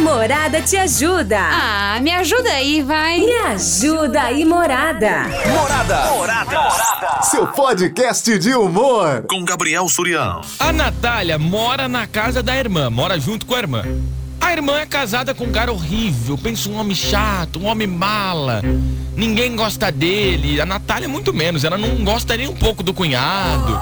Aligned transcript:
Morada 0.00 0.62
te 0.62 0.76
ajuda. 0.78 1.38
Ah, 1.38 1.98
me 2.00 2.10
ajuda 2.10 2.50
aí, 2.50 2.82
vai. 2.82 3.20
Me 3.20 3.32
ajuda 3.48 4.22
aí, 4.22 4.44
Morada. 4.46 5.26
Morada. 5.46 6.10
Morada. 6.12 6.70
Seu 7.22 7.46
podcast 7.46 8.38
de 8.38 8.54
humor. 8.54 9.24
Com 9.28 9.44
Gabriel 9.44 9.86
Surião. 9.88 10.40
A 10.58 10.72
Natália 10.72 11.38
mora 11.38 11.86
na 11.86 12.06
casa 12.06 12.42
da 12.42 12.56
irmã, 12.56 12.88
mora 12.88 13.20
junto 13.20 13.44
com 13.44 13.54
a 13.54 13.58
irmã. 13.58 13.84
A 14.40 14.52
irmã 14.52 14.78
é 14.78 14.86
casada 14.86 15.34
com 15.34 15.44
um 15.44 15.52
cara 15.52 15.70
horrível, 15.70 16.38
pensa 16.38 16.70
um 16.70 16.78
homem 16.78 16.94
chato, 16.96 17.60
um 17.60 17.66
homem 17.66 17.86
mala. 17.86 18.62
Ninguém 19.14 19.54
gosta 19.54 19.92
dele. 19.92 20.60
A 20.62 20.66
Natália 20.66 21.08
muito 21.08 21.32
menos, 21.32 21.62
ela 21.62 21.76
não 21.76 22.02
gosta 22.02 22.36
nem 22.38 22.48
um 22.48 22.56
pouco 22.56 22.82
do 22.82 22.94
cunhado. 22.94 23.78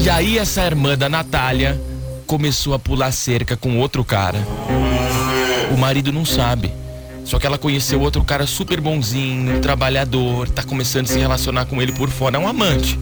E 0.00 0.08
aí 0.08 0.38
essa 0.38 0.64
irmã 0.64 0.96
da 0.96 1.08
Natália 1.08 1.80
começou 2.26 2.74
a 2.74 2.78
pular 2.78 3.12
cerca 3.12 3.56
com 3.56 3.78
outro 3.78 4.04
cara. 4.04 4.38
O 5.72 5.76
marido 5.76 6.12
não 6.12 6.24
sabe. 6.24 6.72
Só 7.24 7.38
que 7.38 7.46
ela 7.46 7.58
conheceu 7.58 8.00
outro 8.00 8.22
cara 8.22 8.46
super 8.46 8.80
bonzinho, 8.80 9.60
trabalhador, 9.60 10.48
tá 10.48 10.62
começando 10.62 11.06
a 11.06 11.08
se 11.08 11.18
relacionar 11.18 11.66
com 11.66 11.80
ele 11.82 11.92
por 11.92 12.08
fora, 12.08 12.36
é 12.36 12.38
um 12.38 12.46
amante. 12.46 12.98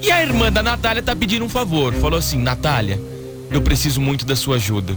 E 0.00 0.10
a 0.10 0.22
irmã 0.22 0.50
da 0.50 0.62
Natália 0.62 1.02
tá 1.02 1.14
pedindo 1.14 1.44
um 1.44 1.48
favor. 1.48 1.92
Falou 1.94 2.18
assim: 2.18 2.38
Natália, 2.38 3.00
eu 3.50 3.60
preciso 3.60 4.00
muito 4.00 4.24
da 4.24 4.36
sua 4.36 4.56
ajuda. 4.56 4.96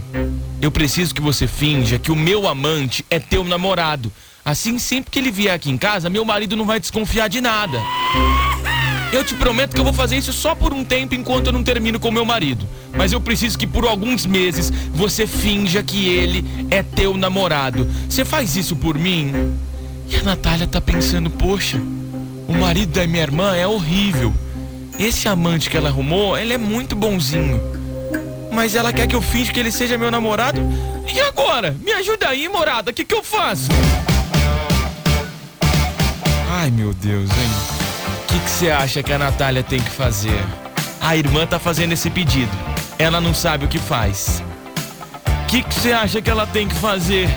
Eu 0.61 0.71
preciso 0.71 1.13
que 1.13 1.21
você 1.21 1.47
finja 1.47 1.97
que 1.97 2.11
o 2.11 2.15
meu 2.15 2.47
amante 2.47 3.03
é 3.09 3.19
teu 3.19 3.43
namorado. 3.43 4.11
Assim, 4.45 4.79
sempre 4.79 5.11
que 5.11 5.19
ele 5.19 5.31
vier 5.31 5.53
aqui 5.53 5.69
em 5.69 5.77
casa, 5.77 6.09
meu 6.09 6.23
marido 6.23 6.55
não 6.55 6.65
vai 6.65 6.79
desconfiar 6.79 7.27
de 7.27 7.41
nada. 7.41 7.79
Eu 9.11 9.25
te 9.25 9.35
prometo 9.35 9.73
que 9.73 9.79
eu 9.79 9.83
vou 9.83 9.93
fazer 9.93 10.15
isso 10.15 10.31
só 10.31 10.55
por 10.55 10.73
um 10.73 10.85
tempo 10.85 11.13
enquanto 11.13 11.47
eu 11.47 11.53
não 11.53 11.63
termino 11.63 11.99
com 11.99 12.09
meu 12.09 12.23
marido. 12.23 12.65
Mas 12.93 13.11
eu 13.11 13.19
preciso 13.19 13.57
que 13.57 13.67
por 13.67 13.85
alguns 13.85 14.25
meses 14.25 14.71
você 14.93 15.27
finja 15.27 15.83
que 15.83 16.07
ele 16.07 16.45
é 16.69 16.81
teu 16.81 17.17
namorado. 17.17 17.85
Você 18.09 18.23
faz 18.23 18.55
isso 18.55 18.75
por 18.75 18.97
mim? 18.97 19.53
E 20.07 20.15
a 20.15 20.23
Natália 20.23 20.65
tá 20.65 20.79
pensando, 20.79 21.29
poxa, 21.29 21.77
o 22.47 22.53
marido 22.53 22.93
da 22.93 23.05
minha 23.05 23.23
irmã 23.23 23.55
é 23.55 23.67
horrível. 23.67 24.33
Esse 24.97 25.27
amante 25.27 25.69
que 25.69 25.75
ela 25.75 25.89
arrumou, 25.89 26.37
ele 26.37 26.53
é 26.53 26.57
muito 26.57 26.95
bonzinho. 26.95 27.59
Mas 28.51 28.75
ela 28.75 28.93
quer 28.93 29.07
que 29.07 29.15
eu 29.15 29.21
finja 29.21 29.51
que 29.51 29.59
ele 29.59 29.71
seja 29.71 29.97
meu 29.97 30.11
namorado? 30.11 30.61
E 31.13 31.19
agora? 31.19 31.75
Me 31.83 31.91
ajuda 31.93 32.29
aí, 32.29 32.47
morada, 32.47 32.91
o 32.91 32.93
que, 32.93 33.03
que 33.03 33.13
eu 33.13 33.23
faço? 33.23 33.69
Ai, 36.49 36.69
meu 36.69 36.93
Deus, 36.93 37.29
que 38.39 38.49
você 38.49 38.69
acha 38.71 39.03
que 39.03 39.11
a 39.11 39.17
Natália 39.17 39.63
tem 39.63 39.79
que 39.79 39.89
fazer? 39.89 40.39
A 40.99 41.15
irmã 41.17 41.45
tá 41.45 41.59
fazendo 41.59 41.91
esse 41.91 42.09
pedido. 42.09 42.51
Ela 42.97 43.19
não 43.19 43.33
sabe 43.33 43.65
o 43.65 43.67
que 43.67 43.79
faz. 43.79 44.43
O 45.43 45.45
que 45.47 45.63
você 45.63 45.91
acha 45.91 46.21
que 46.21 46.29
ela 46.29 46.47
tem 46.47 46.67
que 46.67 46.75
fazer? 46.75 47.29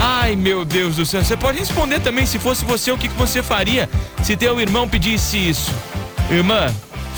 Ai, 0.00 0.34
meu 0.34 0.64
Deus 0.64 0.96
do 0.96 1.06
céu. 1.06 1.24
Você 1.24 1.36
pode 1.36 1.58
responder 1.58 2.00
também, 2.00 2.26
se 2.26 2.38
fosse 2.38 2.64
você, 2.64 2.90
o 2.90 2.98
que, 2.98 3.08
que 3.08 3.14
você 3.14 3.42
faria 3.42 3.88
se 4.22 4.36
teu 4.36 4.60
irmão 4.60 4.88
pedisse 4.88 5.36
isso? 5.36 5.72
Irmã, 6.30 6.74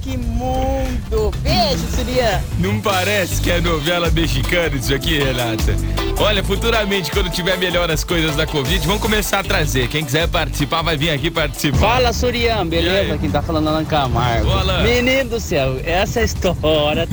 que 0.02 0.16
mundo. 0.16 1.30
Beijo, 1.42 1.84
Surian. 1.94 2.40
Não 2.58 2.80
parece 2.80 3.40
que 3.42 3.50
é 3.50 3.60
novela 3.60 4.10
mexicana 4.10 4.74
isso 4.74 4.94
aqui, 4.94 5.18
Renata? 5.18 5.74
Olha, 6.18 6.42
futuramente, 6.42 7.10
quando 7.10 7.28
tiver 7.30 7.56
melhor 7.58 7.90
as 7.90 8.02
coisas 8.04 8.36
da 8.36 8.46
Covid, 8.46 8.86
vamos 8.86 9.02
começar 9.02 9.40
a 9.40 9.42
trazer. 9.44 9.88
Quem 9.88 10.04
quiser 10.04 10.28
participar, 10.28 10.82
vai 10.82 10.96
vir 10.96 11.10
aqui 11.10 11.30
participar. 11.30 11.78
Fala, 11.78 12.12
Surian, 12.12 12.66
beleza? 12.66 13.18
Quem 13.18 13.30
tá 13.30 13.42
falando 13.42 13.66
é 13.68 13.70
Alan 13.70 13.84
Camargo. 13.84 14.50
Alan. 14.50 14.82
Menino 14.82 15.30
do 15.30 15.40
céu, 15.40 15.78
essa 15.84 16.22
história 16.22 17.08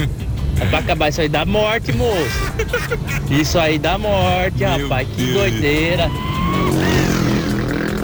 é 0.61 0.65
pra 0.65 0.79
acabar 0.79 1.09
isso 1.09 1.21
aí 1.21 1.29
da 1.29 1.45
morte, 1.45 1.91
moço. 1.91 2.53
Isso 3.29 3.57
aí 3.59 3.77
da 3.79 3.97
morte, 3.97 4.59
Meu 4.59 4.83
rapaz, 4.83 5.07
que 5.09 5.23
Deus. 5.25 5.33
doideira. 5.33 6.09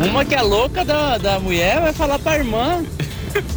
Uma 0.09 0.25
que 0.25 0.35
é 0.35 0.41
louca 0.41 0.83
da, 0.83 1.17
da 1.17 1.39
mulher 1.39 1.79
vai 1.79 1.93
falar 1.93 2.19
pra 2.19 2.37
irmã, 2.37 2.83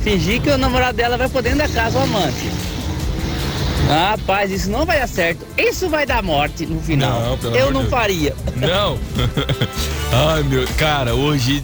fingir 0.03 0.41
que 0.41 0.51
o 0.51 0.59
namorado 0.59 0.97
dela 0.97 1.17
vai 1.17 1.29
por 1.29 1.43
dentro 1.43 1.59
da 1.59 1.69
casa, 1.69 1.99
o 1.99 2.03
amante. 2.03 2.51
Rapaz, 3.89 4.51
isso 4.51 4.69
não 4.71 4.85
vai 4.85 4.99
dar 4.99 5.07
certo. 5.07 5.47
Isso 5.57 5.89
vai 5.89 6.05
dar 6.05 6.23
morte 6.23 6.67
no 6.67 6.81
final. 6.81 7.21
Não, 7.21 7.39
pelo 7.39 7.55
Eu 7.57 7.69
amor 7.69 7.73
não 7.73 7.81
de 7.85 7.89
Deus. 7.89 8.01
faria. 8.01 8.35
Não. 8.57 8.99
Ai, 10.13 10.43
meu. 10.43 10.67
Cara, 10.77 11.15
hoje 11.15 11.63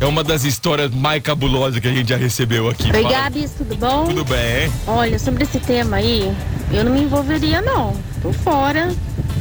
é 0.00 0.06
uma 0.06 0.24
das 0.24 0.42
histórias 0.44 0.90
mais 0.90 1.22
cabulosas 1.22 1.78
que 1.78 1.86
a 1.86 1.92
gente 1.92 2.08
já 2.08 2.16
recebeu 2.16 2.68
aqui. 2.68 2.90
Oi. 2.92 3.04
Gabs, 3.04 3.52
tudo 3.56 3.76
bom? 3.76 4.06
Tudo 4.06 4.24
bem? 4.24 4.72
Olha, 4.88 5.18
sobre 5.20 5.44
esse 5.44 5.60
tema 5.60 5.98
aí, 5.98 6.34
eu 6.72 6.84
não 6.84 6.92
me 6.92 7.02
envolveria, 7.02 7.60
não. 7.62 7.94
Tô 8.22 8.32
fora. 8.32 8.88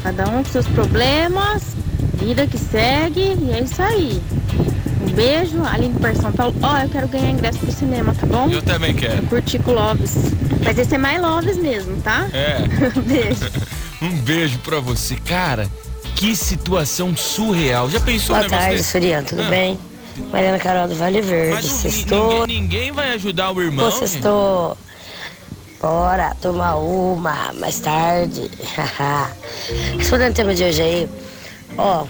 Cada 0.04 0.28
um 0.30 0.44
com 0.44 0.52
seus 0.52 0.68
problemas, 0.68 1.76
vida 2.14 2.46
que 2.46 2.58
segue, 2.58 3.36
e 3.42 3.52
é 3.52 3.62
isso 3.62 3.82
aí. 3.82 4.22
Um 5.20 5.22
beijo, 5.22 5.62
Aline 5.66 6.00
por 6.00 6.16
São 6.16 6.32
Paulo. 6.32 6.56
Ó, 6.62 6.78
eu 6.78 6.88
quero 6.88 7.08
ganhar 7.10 7.32
ingresso 7.32 7.60
pro 7.60 7.70
cinema, 7.74 8.16
tá 8.16 8.26
bom? 8.26 8.48
Eu 8.50 8.62
também 8.62 8.94
quero. 8.94 9.22
Curti 9.28 9.60
com 9.60 9.74
Loves. 9.74 10.16
Mas 10.64 10.78
esse 10.78 10.96
é 10.96 10.98
mais 10.98 11.22
Loves 11.22 11.58
mesmo, 11.58 12.02
tá? 12.02 12.30
É. 12.32 12.60
beijo. 13.02 13.52
Um 14.02 14.12
beijo 14.22 14.58
pra 14.60 14.80
você. 14.80 15.18
Cara, 15.18 15.68
que 16.16 16.34
situação 16.34 17.14
surreal. 17.18 17.90
Já 17.90 18.00
pensou 18.00 18.34
Boa 18.34 18.48
tarde, 18.48 18.78
desse? 18.78 18.92
Surian, 18.92 19.24
tudo 19.26 19.42
Ah. 19.42 19.50
bem? 19.50 19.78
Mariana 20.32 20.58
Carol 20.58 20.88
do 20.88 20.96
Vale 20.96 21.22
Verde. 21.22 21.56
Mas 21.56 21.66
Sextou, 21.66 22.48
ninguém, 22.48 22.62
ninguém 22.62 22.92
vai 22.94 23.12
ajudar 23.16 23.52
o 23.52 23.62
irmão. 23.62 23.84
Pô, 23.92 23.92
gente? 23.98 24.08
sextou. 24.12 24.78
Bora 25.82 26.34
tomar 26.42 26.78
uma 26.78 27.52
mais 27.60 27.78
tarde. 27.82 28.50
Respondendo 29.98 30.32
o 30.32 30.36
tema 30.36 30.56
de 30.56 30.64
hoje 30.64 30.82
aí, 30.82 31.10
ó, 31.78 32.06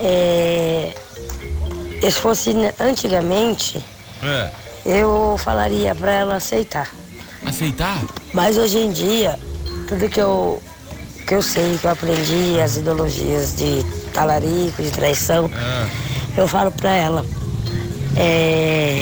é, 0.00 0.92
se 2.10 2.18
fosse 2.20 2.50
antigamente, 2.80 3.82
É. 4.22 4.50
eu 4.84 5.36
falaria 5.38 5.94
pra 5.94 6.12
ela 6.12 6.36
aceitar. 6.36 6.90
Aceitar? 7.44 7.98
Mas 8.32 8.56
hoje 8.56 8.78
em 8.78 8.90
dia, 8.92 9.38
tudo 9.88 10.08
que 10.08 10.20
eu, 10.20 10.62
que 11.26 11.34
eu 11.34 11.42
sei, 11.42 11.76
que 11.78 11.86
eu 11.86 11.90
aprendi, 11.90 12.60
as 12.60 12.76
ideologias 12.76 13.54
de 13.56 13.84
talarico, 14.12 14.82
de 14.82 14.90
traição, 14.90 15.50
Ah. 15.54 15.86
eu 16.36 16.46
falo 16.46 16.70
pra 16.70 16.90
ela, 16.94 17.26
é, 18.16 19.00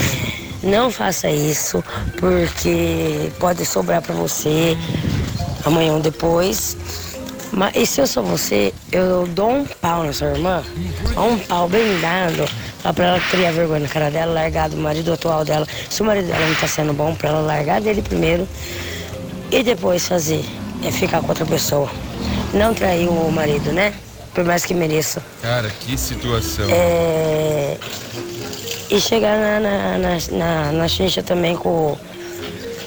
não 0.62 0.91
faça 0.91 1.29
isso, 1.31 1.82
porque 2.19 3.31
pode 3.38 3.64
sobrar 3.67 4.00
pra 4.03 4.14
você 4.14 4.76
amanhã 5.64 5.93
ou 5.94 6.00
depois. 6.00 6.76
Mas 7.53 7.75
e 7.75 7.85
se 7.85 8.00
eu 8.00 8.06
sou 8.06 8.23
você, 8.23 8.73
eu 8.93 9.26
dou 9.26 9.50
um 9.50 9.64
pau 9.64 10.05
na 10.05 10.12
sua 10.12 10.29
irmã, 10.29 10.62
um 11.17 11.37
pau 11.38 11.69
bem 11.69 11.99
dado, 12.00 12.49
Fala 12.82 12.94
pra 12.94 13.05
ela 13.06 13.21
criar 13.31 13.53
vergonha 13.53 13.81
na 13.81 13.88
cara 13.88 14.11
dela, 14.11 14.32
largar 14.32 14.69
do 14.69 14.77
marido 14.77 15.12
atual 15.12 15.44
dela. 15.44 15.67
Se 15.88 16.00
o 16.00 16.05
marido 16.05 16.29
dela 16.29 16.47
não 16.47 16.55
tá 16.55 16.67
sendo 16.67 16.93
bom, 16.93 17.15
pra 17.15 17.29
ela 17.29 17.41
largar 17.41 17.81
dele 17.81 18.00
primeiro 18.00 18.49
e 19.50 19.62
depois 19.62 20.09
fazer, 20.09 20.44
é 20.85 20.91
ficar 20.91 21.21
com 21.21 21.29
outra 21.29 21.44
pessoa. 21.44 21.91
Não 22.55 22.73
trair 22.73 23.09
o 23.09 23.31
marido, 23.31 23.71
né? 23.73 23.93
Por 24.35 24.44
mais 24.44 24.65
que 24.65 24.73
mereça. 24.73 25.23
Cara, 25.43 25.69
que 25.81 25.99
situação. 25.99 26.67
É... 26.71 27.77
E 28.91 29.00
chegar 29.00 29.38
na, 29.38 29.61
na, 29.61 29.99
na, 29.99 30.19
na, 30.31 30.73
na 30.73 30.88
chincha 30.88 31.23
também 31.23 31.56
com, 31.56 31.97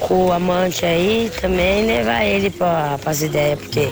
com 0.00 0.26
o 0.26 0.32
amante 0.32 0.84
aí, 0.84 1.30
também 1.40 1.86
levar 1.86 2.24
ele 2.24 2.50
pra, 2.50 2.98
pras 3.02 3.22
ideias, 3.22 3.58
porque 3.58 3.88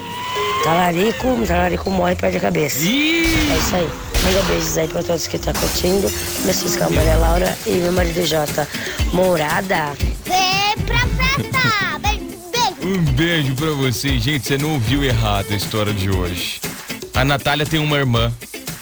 talarico, 0.64 1.46
talarico 1.46 1.90
morre 1.90 2.12
e 2.12 2.16
perde 2.16 2.36
a 2.38 2.40
cabeça. 2.40 2.78
Ih! 2.80 3.24
É 3.52 3.56
isso 3.56 3.76
aí. 3.76 4.11
Manda 4.24 4.42
beijos 4.44 4.78
aí 4.78 4.88
pra 4.88 5.02
todos 5.02 5.26
que 5.26 5.36
estão 5.36 5.52
curtindo. 5.52 6.10
Minha 6.40 6.54
fiscal 6.54 6.90
Maria 6.90 7.16
Laura 7.16 7.58
e 7.66 7.72
meu 7.72 7.92
marido 7.92 8.24
Jota. 8.24 8.68
Morada. 9.12 9.92
Vem 10.24 10.86
pra 10.86 10.98
festa! 10.98 11.98
Beijo, 11.98 12.24
beijo! 12.52 12.98
Um 12.98 13.04
beijo 13.12 13.54
pra 13.54 13.70
você. 13.70 14.18
Gente, 14.18 14.46
você 14.46 14.58
não 14.58 14.74
ouviu 14.74 15.02
errado 15.02 15.46
a 15.50 15.56
história 15.56 15.92
de 15.92 16.08
hoje. 16.08 16.60
A 17.14 17.24
Natália 17.24 17.66
tem 17.66 17.80
uma 17.80 17.96
irmã. 17.96 18.32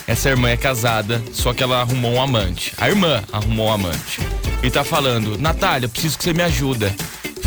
Essa 0.07 0.29
irmã 0.29 0.49
é 0.51 0.57
casada, 0.57 1.23
só 1.33 1.55
que 1.55 1.63
ela 1.63 1.81
arrumou 1.81 2.13
um 2.13 2.23
amante. 2.23 2.73
A 2.77 2.89
irmã 2.89 3.23
arrumou 3.33 3.69
um 3.69 3.73
amante. 3.73 4.21
E 4.63 4.71
tá 4.71 4.85
falando, 4.85 5.39
Natália, 5.39 5.87
eu 5.87 5.91
preciso 5.91 6.19
que 6.19 6.25
você 6.25 6.33
me 6.33 6.43
ajuda. 6.43 6.95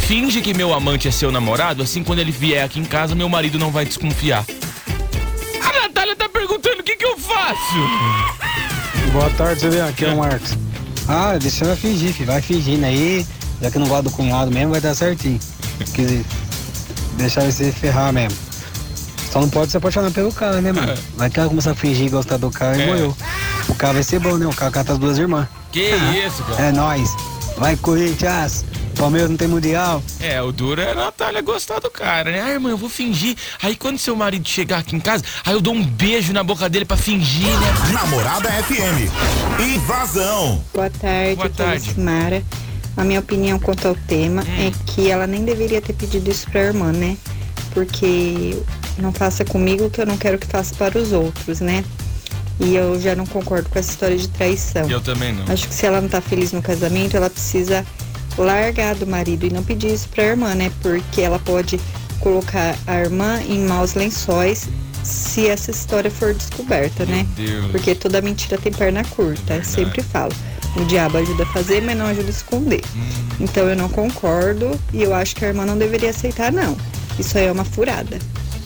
Finge 0.08 0.42
que 0.42 0.54
meu 0.54 0.74
amante 0.74 1.08
é 1.08 1.12
seu 1.12 1.32
namorado, 1.32 1.84
assim 1.84 2.04
quando 2.04 2.20
ele 2.20 2.32
vier 2.32 2.64
aqui 2.64 2.80
em 2.80 2.86
casa, 2.86 3.14
meu 3.14 3.30
marido 3.30 3.60
não 3.60 3.70
vai 3.70 3.86
desconfiar. 3.86 4.46
Eu. 7.76 9.12
Boa 9.12 9.30
tarde, 9.32 9.62
Juliano. 9.62 9.90
Aqui 9.90 10.06
é 10.06 10.10
o 10.14 10.18
Marcos. 10.18 10.58
Ah, 11.08 11.38
deixa 11.40 11.66
ela 11.66 11.76
fingir, 11.76 12.14
filho. 12.14 12.28
vai 12.28 12.42
fingindo 12.42 12.86
aí. 12.86 13.26
Já 13.62 13.70
que 13.72 13.80
não 13.80 13.88
gosta 13.88 14.04
do 14.04 14.12
cunhado 14.12 14.52
mesmo, 14.52 14.72
vai 14.72 14.82
dar 14.82 14.96
certinho. 14.96 15.40
Que 15.94 16.26
deixar 17.18 17.44
ele 17.44 17.52
se 17.52 17.72
ferrar 17.72 18.12
mesmo. 18.12 18.38
Só 19.32 19.40
não 19.42 19.50
pode 19.50 19.72
se 19.72 19.78
apaixonar 19.78 20.12
pelo 20.12 20.32
cara, 20.32 20.62
né, 20.62 20.72
mano? 20.72 20.94
Vai 21.16 21.30
que 21.30 21.40
ela 21.40 21.50
começar 21.50 21.72
a 21.72 21.76
fingir 21.76 22.10
gostar 22.10 22.38
do 22.38 22.52
cara 22.52 22.78
e 22.78 22.82
É. 22.82 22.86
morreu. 22.88 23.18
O 23.68 23.76
cara 23.76 23.94
vai 23.94 24.04
ser 24.04 24.20
bom, 24.20 24.38
né? 24.38 24.46
O 24.46 24.54
cara 24.54 24.72
cata 24.72 24.94
as 24.94 25.00
duas 25.00 25.18
irmãs. 25.18 25.48
Que 25.72 25.92
isso, 26.26 26.44
cara? 26.44 26.64
É 26.68 26.72
nóis. 26.72 27.10
Vai, 27.58 27.76
Corinthians. 27.78 28.66
Palmeiras 29.04 29.30
não 29.30 29.36
tem 29.36 29.50
mundial. 29.50 30.02
É, 30.22 30.42
o 30.42 30.50
duro 30.54 30.80
é 30.80 30.92
a 30.92 30.96
Natália 30.96 31.42
gostar 31.42 31.80
do 31.80 31.92
cara, 31.92 32.32
né? 32.32 32.42
Ah, 32.42 32.52
irmã, 32.52 32.70
eu 32.70 32.78
vou 32.78 32.88
fingir. 32.88 33.36
Aí 33.62 33.76
quando 33.76 33.98
seu 33.98 34.16
marido 34.16 34.48
chegar 34.48 34.78
aqui 34.78 34.96
em 34.96 35.00
casa, 35.02 35.26
aí 35.46 35.52
eu 35.54 35.60
dou 35.60 35.74
um 35.74 35.84
beijo 35.86 36.32
na 36.32 36.42
boca 36.42 36.70
dele 36.70 36.86
pra 36.86 36.96
fingir, 36.96 37.48
né? 37.48 37.92
Namorada 37.92 38.50
FM. 38.50 39.12
Invasão. 39.76 40.64
Boa 40.74 40.90
tarde, 40.90 41.36
Boa 41.36 41.50
tarde. 41.50 41.94
Simara. 41.94 42.42
A 42.96 43.04
minha 43.04 43.20
opinião 43.20 43.60
quanto 43.60 43.90
ao 43.90 43.96
tema 43.96 44.42
Hum. 44.44 44.68
é 44.68 44.72
que 44.86 45.10
ela 45.10 45.28
nem 45.28 45.44
deveria 45.44 45.82
ter 45.82 45.92
pedido 45.92 46.32
isso 46.32 46.50
pra 46.50 46.62
irmã, 46.62 46.94
né? 46.94 47.18
Porque 47.74 48.58
não 48.98 49.12
faça 49.12 49.44
comigo 49.44 49.88
o 49.88 49.90
que 49.90 50.00
eu 50.00 50.06
não 50.06 50.16
quero 50.18 50.38
que 50.38 50.48
faça 50.48 50.74
para 50.76 50.98
os 50.98 51.12
outros, 51.12 51.60
né? 51.60 51.84
E 52.58 52.74
eu 52.74 52.98
já 53.02 53.16
não 53.18 53.26
concordo 53.26 53.68
com 53.68 53.78
essa 53.78 53.92
história 53.92 54.16
de 54.18 54.30
traição. 54.30 54.90
Eu 54.90 55.02
também 55.02 55.34
não. 55.34 55.52
Acho 55.52 55.68
que 55.68 55.74
se 55.74 55.86
ela 55.86 56.00
não 56.00 56.08
tá 56.08 56.22
feliz 56.22 56.54
no 56.54 56.62
casamento, 56.62 57.18
ela 57.18 57.30
precisa 57.30 57.86
largar 58.38 58.96
do 58.96 59.06
marido 59.08 59.46
e 59.46 59.50
não 59.50 59.64
pedir 59.64 59.94
isso 59.94 60.08
pra 60.10 60.24
irmã, 60.24 60.54
né? 60.56 60.72
Porque 60.82 61.22
ela 61.22 61.40
pode 61.40 61.80
colocar 62.20 62.76
a 62.88 62.96
irmã 63.00 63.42
em 63.42 63.60
maus 63.66 63.94
lençóis 63.96 64.68
se 65.04 65.48
essa 65.50 65.70
história 65.72 66.10
for 66.10 66.34
descoberta, 66.34 67.06
né? 67.06 67.28
Meu 67.38 67.48
Deus. 67.48 67.72
Porque 67.72 67.94
toda 67.96 68.22
mentira 68.22 68.58
tem 68.58 68.72
perna 68.72 69.04
curta, 69.04 69.56
eu 69.56 69.64
sempre 69.64 70.02
falo. 70.02 70.32
O 70.78 70.86
diabo 70.86 71.18
ajuda 71.18 71.44
a 71.44 71.46
fazer, 71.48 71.82
mas 71.84 71.96
não 71.98 72.06
ajuda 72.08 72.28
a 72.28 72.30
esconder. 72.32 72.82
Hum. 72.96 73.10
Então 73.42 73.68
eu 73.68 73.76
não 73.76 73.90
concordo 73.90 74.72
e 74.94 75.04
eu 75.04 75.14
acho 75.14 75.36
que 75.36 75.44
a 75.46 75.50
irmã 75.50 75.66
não 75.66 75.78
deveria 75.78 76.10
aceitar, 76.10 76.52
não. 76.52 76.76
Isso 77.20 77.38
aí 77.38 77.46
é 77.46 77.52
uma 77.52 77.66
furada. 77.66 78.18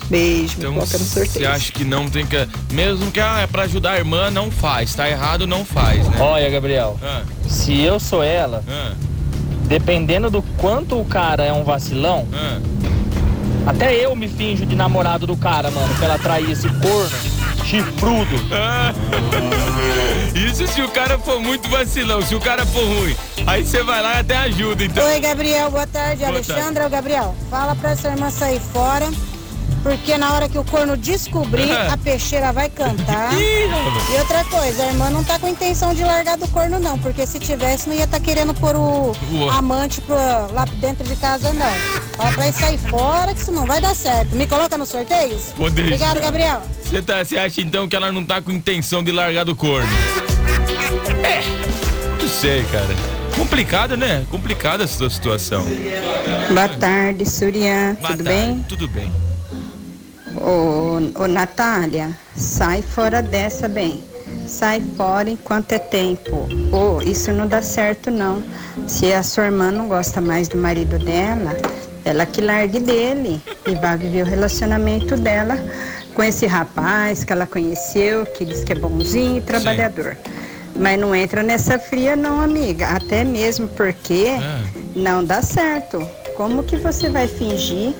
Beijo, 0.09 0.55
Então, 0.57 0.71
me 0.71 0.77
coloca 0.77 0.97
no 0.97 1.03
você 1.03 1.25
sorteio. 1.25 1.49
acha 1.51 1.69
que 1.73 1.83
não 1.83 2.09
tem 2.09 2.25
que. 2.25 2.47
Mesmo 2.71 3.11
que 3.11 3.19
ah, 3.19 3.41
é 3.41 3.47
pra 3.47 3.63
ajudar 3.63 3.91
a 3.93 3.97
irmã, 3.97 4.31
não 4.31 4.49
faz. 4.49 4.95
Tá 4.95 5.09
errado, 5.09 5.45
não 5.45 5.65
faz, 5.65 6.07
né? 6.07 6.17
Olha, 6.21 6.49
Gabriel, 6.49 6.97
Ah, 7.03 7.23
se 7.49 7.77
eu 7.81 7.99
sou 7.99 8.23
ela, 8.23 8.63
ah, 8.69 8.93
dependendo 9.67 10.29
do 10.29 10.41
quanto 10.57 10.99
o 10.99 11.05
cara 11.05 11.43
é 11.43 11.53
um 11.53 11.63
vacilão, 11.63 12.27
ah. 12.33 12.59
até 13.65 13.93
eu 13.93 14.15
me 14.15 14.27
finjo 14.27 14.65
de 14.65 14.75
namorado 14.75 15.27
do 15.27 15.35
cara, 15.37 15.69
mano, 15.69 15.93
pra 15.95 16.05
ela 16.05 16.19
trair 16.19 16.51
esse 16.51 16.67
corno 16.69 17.37
chifrudo. 17.65 18.35
Ah. 18.51 18.93
Isso 20.33 20.65
se 20.67 20.81
o 20.81 20.89
cara 20.89 21.17
for 21.19 21.39
muito 21.39 21.67
vacilão, 21.69 22.21
se 22.21 22.33
o 22.33 22.39
cara 22.39 22.65
for 22.65 22.83
ruim. 22.83 23.15
Aí 23.45 23.63
você 23.63 23.83
vai 23.83 24.01
lá 24.01 24.15
e 24.15 24.19
até 24.19 24.37
ajuda, 24.37 24.83
então. 24.83 25.05
Oi, 25.05 25.19
Gabriel, 25.19 25.69
boa 25.69 25.85
tarde. 25.85 26.17
Boa 26.17 26.29
Alexandra, 26.29 26.87
o 26.87 26.89
Gabriel, 26.89 27.35
fala 27.49 27.75
pra 27.75 27.91
essa 27.91 28.07
irmã 28.09 28.29
sair 28.29 28.59
fora, 28.59 29.09
porque 29.83 30.17
na 30.17 30.33
hora 30.33 30.49
que 30.49 30.57
o 30.57 30.63
corno 30.63 30.95
descobrir, 30.97 31.71
a 31.91 31.97
peixeira 31.97 32.51
vai 32.51 32.69
cantar. 32.69 33.31
E 34.09 34.19
outra 34.19 34.43
coisa, 34.45 34.83
a 34.83 34.87
irmã 34.87 35.09
não 35.09 35.23
tá 35.23 35.37
com 35.37 35.47
intenção 35.47 35.93
de 35.93 36.03
largar 36.03 36.37
do 36.37 36.47
corno, 36.47 36.79
não, 36.79 36.97
porque 36.97 37.25
se 37.25 37.39
tivesse, 37.39 37.89
não 37.89 37.95
ia 37.95 38.05
estar 38.05 38.19
querendo 38.19 38.53
pôr 38.53 38.75
o 38.75 39.13
amante 39.51 39.99
pro, 40.01 40.15
lá 40.15 40.65
dentro 40.79 41.03
de 41.03 41.15
casa, 41.17 41.51
não. 41.53 41.71
Fala 42.15 42.31
pra 42.31 42.47
ele 42.47 42.53
sair 42.53 42.77
fora, 42.77 43.33
que 43.33 43.41
isso 43.41 43.51
não 43.51 43.65
vai 43.65 43.81
dar 43.81 43.95
certo. 43.95 44.35
Me 44.35 44.47
coloca 44.47 44.77
nos 44.77 44.89
sorteios? 44.89 45.53
Pô, 45.57 45.69
deixa. 45.69 45.93
Obrigado, 45.93 46.21
Gabriel. 46.21 46.61
Você 46.83 47.01
tá, 47.01 47.17
acha 47.19 47.61
então 47.61 47.87
que 47.87 47.95
ela 47.95 48.11
não 48.11 48.23
tá 48.23 48.41
com 48.41 48.51
intenção 48.51 49.03
de 49.03 49.11
largar 49.11 49.43
do 49.43 49.55
corno? 49.55 49.89
É, 51.23 51.41
não 52.21 52.29
sei, 52.29 52.63
cara. 52.65 52.95
Complicada, 53.37 53.95
né? 53.95 54.25
Complicada 54.31 54.83
essa 54.83 55.09
situação. 55.09 55.65
Boa 56.49 56.69
tarde, 56.69 57.29
Surian. 57.29 57.95
Boa 57.95 58.11
Tudo 58.11 58.23
tarde, 58.23 58.23
bem? 58.23 58.65
Tudo 58.67 58.87
bem. 58.87 59.26
Ô, 60.49 61.01
ô, 61.23 61.27
Natália, 61.27 62.17
sai 62.33 62.81
fora 62.81 63.21
dessa, 63.21 63.67
bem. 63.67 64.01
Sai 64.47 64.81
fora 64.95 65.29
enquanto 65.29 65.73
é 65.73 65.77
tempo. 65.79 66.47
Ô, 66.71 67.01
isso 67.01 67.33
não 67.33 67.45
dá 67.47 67.61
certo, 67.61 68.09
não. 68.09 68.41
Se 68.87 69.11
a 69.11 69.23
sua 69.23 69.47
irmã 69.47 69.71
não 69.71 69.89
gosta 69.89 70.21
mais 70.21 70.47
do 70.47 70.55
marido 70.57 70.97
dela, 70.99 71.51
ela 72.05 72.25
que 72.25 72.39
largue 72.39 72.79
dele 72.79 73.41
e 73.67 73.75
vá 73.75 73.97
viver 73.97 74.21
o 74.21 74.25
relacionamento 74.25 75.17
dela 75.17 75.57
com 76.13 76.23
esse 76.23 76.45
rapaz 76.47 77.25
que 77.25 77.33
ela 77.33 77.45
conheceu, 77.45 78.25
que 78.25 78.45
diz 78.45 78.63
que 78.63 78.71
é 78.71 78.75
bonzinho 78.75 79.39
e 79.39 79.41
trabalhador. 79.41 80.15
Mas 80.73 80.97
não 80.97 81.13
entra 81.13 81.43
nessa 81.43 81.77
fria, 81.77 82.15
não, 82.15 82.39
amiga. 82.39 82.87
Até 82.87 83.25
mesmo 83.25 83.67
porque 83.67 84.27
Ah. 84.39 84.61
não 84.95 85.25
dá 85.25 85.41
certo. 85.41 86.07
Como 86.37 86.63
que 86.63 86.77
você 86.77 87.09
vai 87.09 87.27
fingir 87.27 87.93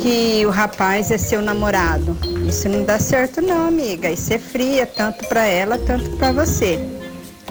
que 0.00 0.44
o 0.46 0.50
rapaz 0.50 1.10
é 1.10 1.18
seu 1.18 1.42
namorado. 1.42 2.16
Isso 2.48 2.68
não 2.68 2.84
dá 2.84 2.98
certo 2.98 3.40
não, 3.40 3.68
amiga. 3.68 4.10
Isso 4.10 4.32
é 4.32 4.38
fria, 4.38 4.86
tanto 4.86 5.26
pra 5.28 5.44
ela, 5.46 5.78
tanto 5.78 6.10
pra 6.16 6.32
você. 6.32 6.78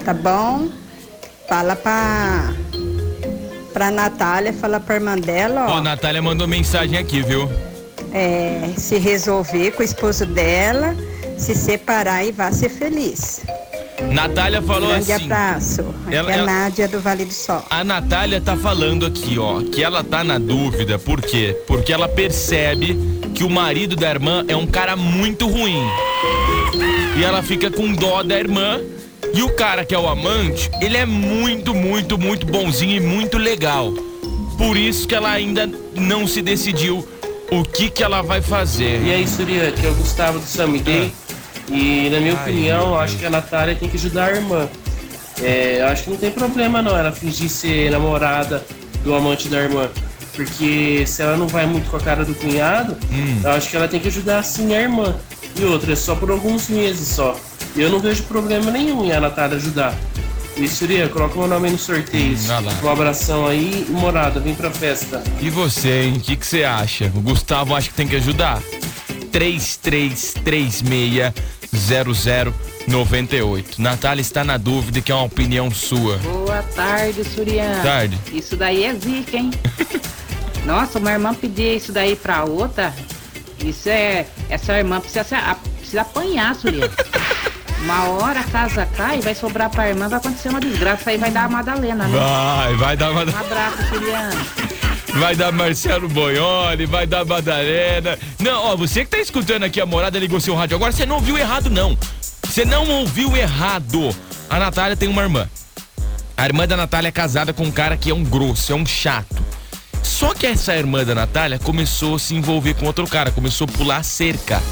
Tá 0.04 0.12
bom? 0.12 0.68
Fala 1.48 1.76
pra 1.76 2.52
pra 3.72 3.88
Natália, 3.90 4.52
fala 4.52 4.80
pra 4.80 4.96
irmã 4.96 5.16
dela, 5.16 5.66
Ó, 5.68 5.74
ó, 5.74 5.76
a 5.76 5.80
Natália 5.80 6.20
mandou 6.20 6.46
mensagem 6.48 6.98
aqui, 6.98 7.22
viu? 7.22 7.48
é, 8.12 8.68
se 8.76 8.98
resolver 8.98 9.70
com 9.72 9.82
o 9.82 9.84
esposo 9.84 10.26
dela, 10.26 10.96
se 11.38 11.54
separar 11.54 12.24
e 12.24 12.32
vá 12.32 12.50
ser 12.50 12.68
feliz. 12.68 13.42
Natália 14.12 14.60
falou 14.62 14.88
Grande 14.90 15.12
assim. 15.12 15.24
abraço. 15.24 15.80
Aqui 16.06 16.14
ela- 16.16 16.32
é 16.32 16.38
ela- 16.38 16.46
Nádia 16.46 16.88
do 16.88 17.00
Vale 17.00 17.24
do 17.24 17.32
Sol. 17.32 17.62
A 17.70 17.84
Natália 17.84 18.40
tá 18.40 18.56
falando 18.56 19.06
aqui, 19.06 19.38
ó, 19.38 19.60
que 19.60 19.82
ela 19.82 20.02
tá 20.02 20.24
na 20.24 20.38
dúvida, 20.38 20.98
por 20.98 21.20
quê? 21.22 21.56
Porque 21.66 21.92
ela 21.92 22.08
percebe 22.08 22.98
que 23.34 23.44
o 23.44 23.50
marido 23.50 23.94
da 23.96 24.10
irmã 24.10 24.44
é 24.48 24.56
um 24.56 24.66
cara 24.66 24.96
muito 24.96 25.46
ruim. 25.46 25.86
E 27.18 27.22
ela 27.24 27.42
fica 27.42 27.70
com 27.70 27.92
dó 27.92 28.22
da 28.22 28.38
irmã. 28.38 28.80
E 29.32 29.42
o 29.42 29.50
cara 29.54 29.84
que 29.84 29.94
é 29.94 29.98
o 29.98 30.08
amante, 30.08 30.68
ele 30.80 30.96
é 30.96 31.06
muito, 31.06 31.72
muito, 31.72 32.18
muito 32.18 32.44
bonzinho 32.46 32.96
e 32.96 33.00
muito 33.00 33.38
legal. 33.38 33.92
Por 34.58 34.76
isso 34.76 35.06
que 35.06 35.14
ela 35.14 35.30
ainda 35.30 35.70
não 35.94 36.26
se 36.26 36.42
decidiu 36.42 37.06
o 37.50 37.62
que 37.62 37.88
que 37.90 38.02
ela 38.02 38.22
vai 38.22 38.42
fazer. 38.42 39.00
E 39.04 39.12
aí, 39.12 39.28
Surya, 39.28 39.70
que 39.70 39.86
é 39.86 39.88
o 39.90 39.94
Gustavo 39.94 40.40
do 40.40 40.44
Samidei. 40.46 41.12
E 41.70 42.08
na 42.10 42.18
minha 42.20 42.34
Ai, 42.36 42.42
opinião, 42.42 42.98
acho 42.98 43.16
que 43.16 43.24
a 43.26 43.30
Natália 43.30 43.74
tem 43.76 43.88
que 43.88 43.96
ajudar 43.96 44.26
a 44.26 44.32
irmã. 44.36 44.68
É, 45.40 45.78
eu 45.80 45.86
acho 45.86 46.04
que 46.04 46.10
não 46.10 46.16
tem 46.16 46.30
problema 46.30 46.82
não 46.82 46.96
ela 46.96 47.12
fingir 47.12 47.48
ser 47.48 47.90
namorada 47.90 48.64
do 49.04 49.14
amante 49.14 49.48
da 49.48 49.58
irmã. 49.60 49.88
Porque 50.34 51.04
se 51.06 51.22
ela 51.22 51.36
não 51.36 51.46
vai 51.46 51.66
muito 51.66 51.90
com 51.90 51.96
a 51.96 52.00
cara 52.00 52.24
do 52.24 52.34
cunhado, 52.34 52.96
Hum. 53.12 53.40
eu 53.44 53.50
acho 53.52 53.68
que 53.70 53.76
ela 53.76 53.88
tem 53.88 54.00
que 54.00 54.08
ajudar 54.08 54.42
sim 54.42 54.74
a 54.74 54.80
irmã. 54.80 55.14
E 55.58 55.64
outra, 55.64 55.92
é 55.92 55.96
só 55.96 56.14
por 56.14 56.30
alguns 56.30 56.68
meses 56.68 57.08
só. 57.08 57.38
Eu 57.76 57.88
não 57.90 58.00
vejo 58.00 58.22
problema 58.24 58.70
nenhum 58.70 59.04
em 59.04 59.12
a 59.12 59.20
Natália 59.20 59.56
ajudar. 59.56 59.94
E 60.56 60.66
Surya, 60.68 61.08
coloca 61.08 61.38
meu 61.38 61.46
nome 61.48 61.66
aí 61.66 61.72
no 61.72 61.78
sorteio. 61.78 62.36
Hum. 62.36 62.86
Um 62.86 62.90
abração 62.90 63.46
aí 63.46 63.86
e 63.88 63.92
morada, 63.92 64.40
vem 64.40 64.54
pra 64.54 64.70
festa. 64.70 65.22
E 65.40 65.48
você, 65.48 66.02
hein? 66.02 66.14
O 66.16 66.20
que 66.20 66.36
que 66.36 66.46
você 66.46 66.64
acha? 66.64 67.06
O 67.14 67.20
Gustavo 67.20 67.74
acha 67.74 67.88
que 67.88 67.94
tem 67.94 68.06
que 68.08 68.16
ajudar? 68.16 68.60
0098. 71.72 73.80
Natália 73.80 74.20
está 74.20 74.44
na 74.44 74.56
dúvida 74.56 74.98
e 74.98 75.02
quer 75.02 75.14
uma 75.14 75.24
opinião 75.24 75.70
sua. 75.70 76.16
Boa 76.18 76.62
tarde, 76.74 77.24
Surian. 77.24 77.80
Tarde. 77.82 78.18
Isso 78.32 78.56
daí 78.56 78.84
é 78.84 78.94
zica, 78.94 79.36
hein? 79.36 79.50
Nossa, 80.64 80.98
uma 80.98 81.12
irmã 81.12 81.34
pedir 81.34 81.76
isso 81.76 81.92
daí 81.92 82.16
pra 82.16 82.44
outra. 82.44 82.94
Isso 83.64 83.88
é. 83.88 84.26
Essa 84.48 84.76
irmã 84.78 85.00
precisa, 85.00 85.24
se- 85.24 85.34
a- 85.34 85.56
precisa 85.78 86.02
apanhar, 86.02 86.54
Surian. 86.54 86.88
Uma 87.82 88.08
hora 88.10 88.40
a 88.40 88.44
casa 88.44 88.86
cai, 88.94 89.22
vai 89.22 89.34
sobrar 89.34 89.70
pra 89.70 89.88
irmã, 89.88 90.06
vai 90.06 90.18
acontecer 90.18 90.50
uma 90.50 90.60
desgraça. 90.60 91.08
Aí 91.08 91.16
vai 91.16 91.30
dar 91.30 91.44
a 91.44 91.48
Madalena, 91.48 92.06
né? 92.06 92.18
Vai, 92.18 92.76
vai 92.76 92.94
dar 92.96 93.10
uma. 93.10 93.24
Um 93.24 93.38
abraço, 93.38 93.78
Surian. 93.88 94.28
Vai 95.18 95.34
dar 95.34 95.52
Marcelo 95.52 96.08
Boioli, 96.08 96.86
vai 96.86 97.06
dar 97.06 97.24
Madalena. 97.24 98.18
Não, 98.38 98.66
ó, 98.66 98.76
você 98.76 99.04
que 99.04 99.10
tá 99.10 99.18
escutando 99.18 99.64
aqui 99.64 99.80
a 99.80 99.86
morada 99.86 100.18
ligou 100.18 100.40
seu 100.40 100.54
rádio. 100.54 100.76
Agora 100.76 100.92
você 100.92 101.04
não 101.04 101.16
ouviu 101.16 101.36
errado, 101.36 101.68
não. 101.68 101.98
Você 102.44 102.64
não 102.64 102.88
ouviu 102.88 103.36
errado. 103.36 104.14
A 104.48 104.58
Natália 104.58 104.96
tem 104.96 105.08
uma 105.08 105.22
irmã. 105.22 105.48
A 106.36 106.46
irmã 106.46 106.66
da 106.66 106.76
Natália 106.76 107.08
é 107.08 107.12
casada 107.12 107.52
com 107.52 107.64
um 107.64 107.70
cara 107.70 107.96
que 107.96 108.10
é 108.10 108.14
um 108.14 108.24
grosso, 108.24 108.72
é 108.72 108.74
um 108.74 108.86
chato. 108.86 109.42
Só 110.02 110.32
que 110.32 110.46
essa 110.46 110.74
irmã 110.74 111.04
da 111.04 111.14
Natália 111.14 111.58
começou 111.58 112.14
a 112.14 112.18
se 112.18 112.34
envolver 112.34 112.74
com 112.74 112.86
outro 112.86 113.06
cara, 113.06 113.30
começou 113.30 113.66
a 113.66 113.76
pular 113.76 114.02
cerca. 114.02 114.62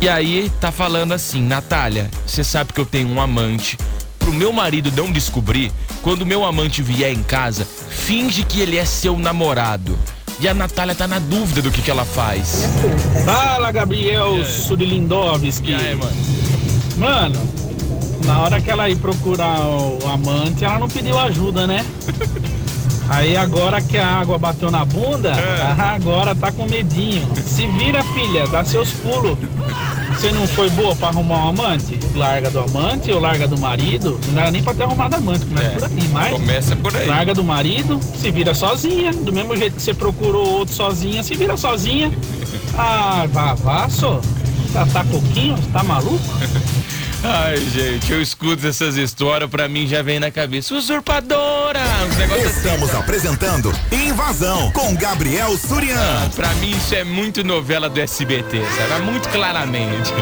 E 0.00 0.08
aí 0.08 0.50
tá 0.60 0.70
falando 0.70 1.12
assim, 1.12 1.40
Natália, 1.40 2.10
você 2.26 2.44
sabe 2.44 2.72
que 2.72 2.80
eu 2.80 2.86
tenho 2.86 3.08
um 3.08 3.20
amante. 3.20 3.78
Pro 4.26 4.34
meu 4.34 4.52
marido 4.52 4.90
não 4.90 5.12
descobrir, 5.12 5.70
quando 6.02 6.26
meu 6.26 6.44
amante 6.44 6.82
vier 6.82 7.12
em 7.12 7.22
casa, 7.22 7.64
finge 7.64 8.42
que 8.42 8.60
ele 8.60 8.76
é 8.76 8.84
seu 8.84 9.16
namorado. 9.16 9.96
E 10.40 10.48
a 10.48 10.52
Natália 10.52 10.96
tá 10.96 11.06
na 11.06 11.20
dúvida 11.20 11.62
do 11.62 11.70
que, 11.70 11.80
que 11.80 11.88
ela 11.92 12.04
faz. 12.04 12.64
Fala, 13.24 13.70
Gabriel 13.70 14.44
Surilindovski. 14.44 15.70
E 15.70 15.74
aí, 15.76 15.94
mano? 15.94 16.16
Mano, 16.96 17.50
na 18.24 18.40
hora 18.40 18.60
que 18.60 18.68
ela 18.68 18.90
ir 18.90 18.96
procurar 18.96 19.60
o 19.60 20.00
amante, 20.12 20.64
ela 20.64 20.80
não 20.80 20.88
pediu 20.88 21.16
ajuda, 21.16 21.64
né? 21.64 21.86
Aí 23.08 23.36
agora 23.36 23.80
que 23.80 23.96
a 23.96 24.08
água 24.08 24.36
bateu 24.36 24.68
na 24.68 24.84
bunda, 24.84 25.34
agora 25.78 26.34
tá 26.34 26.50
com 26.50 26.66
medinho. 26.66 27.24
Se 27.36 27.64
vira, 27.68 28.02
filha, 28.02 28.48
dá 28.48 28.64
seus 28.64 28.90
pulos. 28.90 29.38
Você 30.16 30.32
não 30.32 30.46
foi 30.46 30.70
boa 30.70 30.96
pra 30.96 31.08
arrumar 31.08 31.44
um 31.44 31.48
amante? 31.50 31.98
Larga 32.14 32.50
do 32.50 32.60
amante 32.60 33.12
ou 33.12 33.20
larga 33.20 33.46
do 33.46 33.58
marido? 33.58 34.18
Não 34.32 34.40
era 34.40 34.50
nem 34.50 34.62
pra 34.62 34.72
ter 34.72 34.84
arrumado 34.84 35.14
amante, 35.14 35.44
começa 35.44 35.88
por 35.88 35.98
aí, 35.98 36.08
mas. 36.10 36.32
Começa 36.32 36.76
por 36.76 36.96
aí. 36.96 37.06
Larga 37.06 37.34
do 37.34 37.44
marido, 37.44 38.00
se 38.02 38.30
vira 38.30 38.54
sozinha. 38.54 39.12
Do 39.12 39.30
mesmo 39.30 39.54
jeito 39.54 39.76
que 39.76 39.82
você 39.82 39.92
procurou 39.92 40.48
outro 40.48 40.74
sozinha, 40.74 41.22
se 41.22 41.34
vira 41.34 41.56
sozinha. 41.56 42.10
Ah, 42.78 43.26
vá, 43.32 43.54
vá, 43.54 43.88
só. 43.88 44.20
Tá, 44.70 44.84
tá 44.84 45.02
pouquinho? 45.04 45.56
Tá 45.72 45.82
maluco? 45.82 46.20
Ai, 47.24 47.56
gente, 47.56 48.12
eu 48.12 48.22
escuto 48.22 48.66
essas 48.66 48.96
histórias, 48.96 49.50
pra 49.50 49.68
mim 49.68 49.86
já 49.86 50.00
vem 50.02 50.20
na 50.20 50.30
cabeça. 50.30 50.74
Usurpadora! 50.74 51.80
Assim. 51.80 52.42
Estamos 52.48 52.94
apresentando 52.94 53.72
Invasão 53.90 54.70
com 54.70 54.94
Gabriel 54.94 55.56
Surian. 55.58 55.96
Ah, 55.98 56.28
pra 56.34 56.48
mim 56.54 56.70
isso 56.70 56.94
é 56.94 57.02
muito 57.04 57.42
novela 57.42 57.88
do 57.88 58.00
SBT, 58.00 58.62
sabe? 58.88 59.04
Muito 59.04 59.28
claramente. 59.30 60.12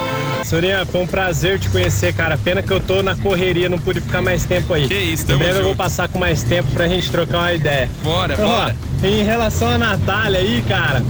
Surian, 0.44 0.86
foi 0.86 1.02
um 1.02 1.06
prazer 1.06 1.58
te 1.58 1.68
conhecer, 1.68 2.14
cara. 2.14 2.38
Pena 2.38 2.62
que 2.62 2.70
eu 2.70 2.80
tô 2.80 3.02
na 3.02 3.14
correria, 3.16 3.68
não 3.68 3.78
pude 3.78 4.00
ficar 4.00 4.22
mais 4.22 4.44
tempo 4.44 4.72
aí. 4.72 4.88
Que 4.88 4.94
isso, 4.94 5.26
tamo 5.26 5.42
eu 5.42 5.52
junto. 5.52 5.64
vou 5.64 5.76
passar 5.76 6.08
com 6.08 6.18
mais 6.18 6.42
tempo 6.42 6.70
pra 6.72 6.88
gente 6.88 7.10
trocar 7.10 7.38
uma 7.38 7.52
ideia. 7.52 7.90
Bora, 8.02 8.34
Ó, 8.38 8.46
bora. 8.46 8.76
Em 9.02 9.22
relação 9.22 9.68
à 9.68 9.76
Natália 9.78 10.40
aí, 10.40 10.62
cara, 10.66 11.02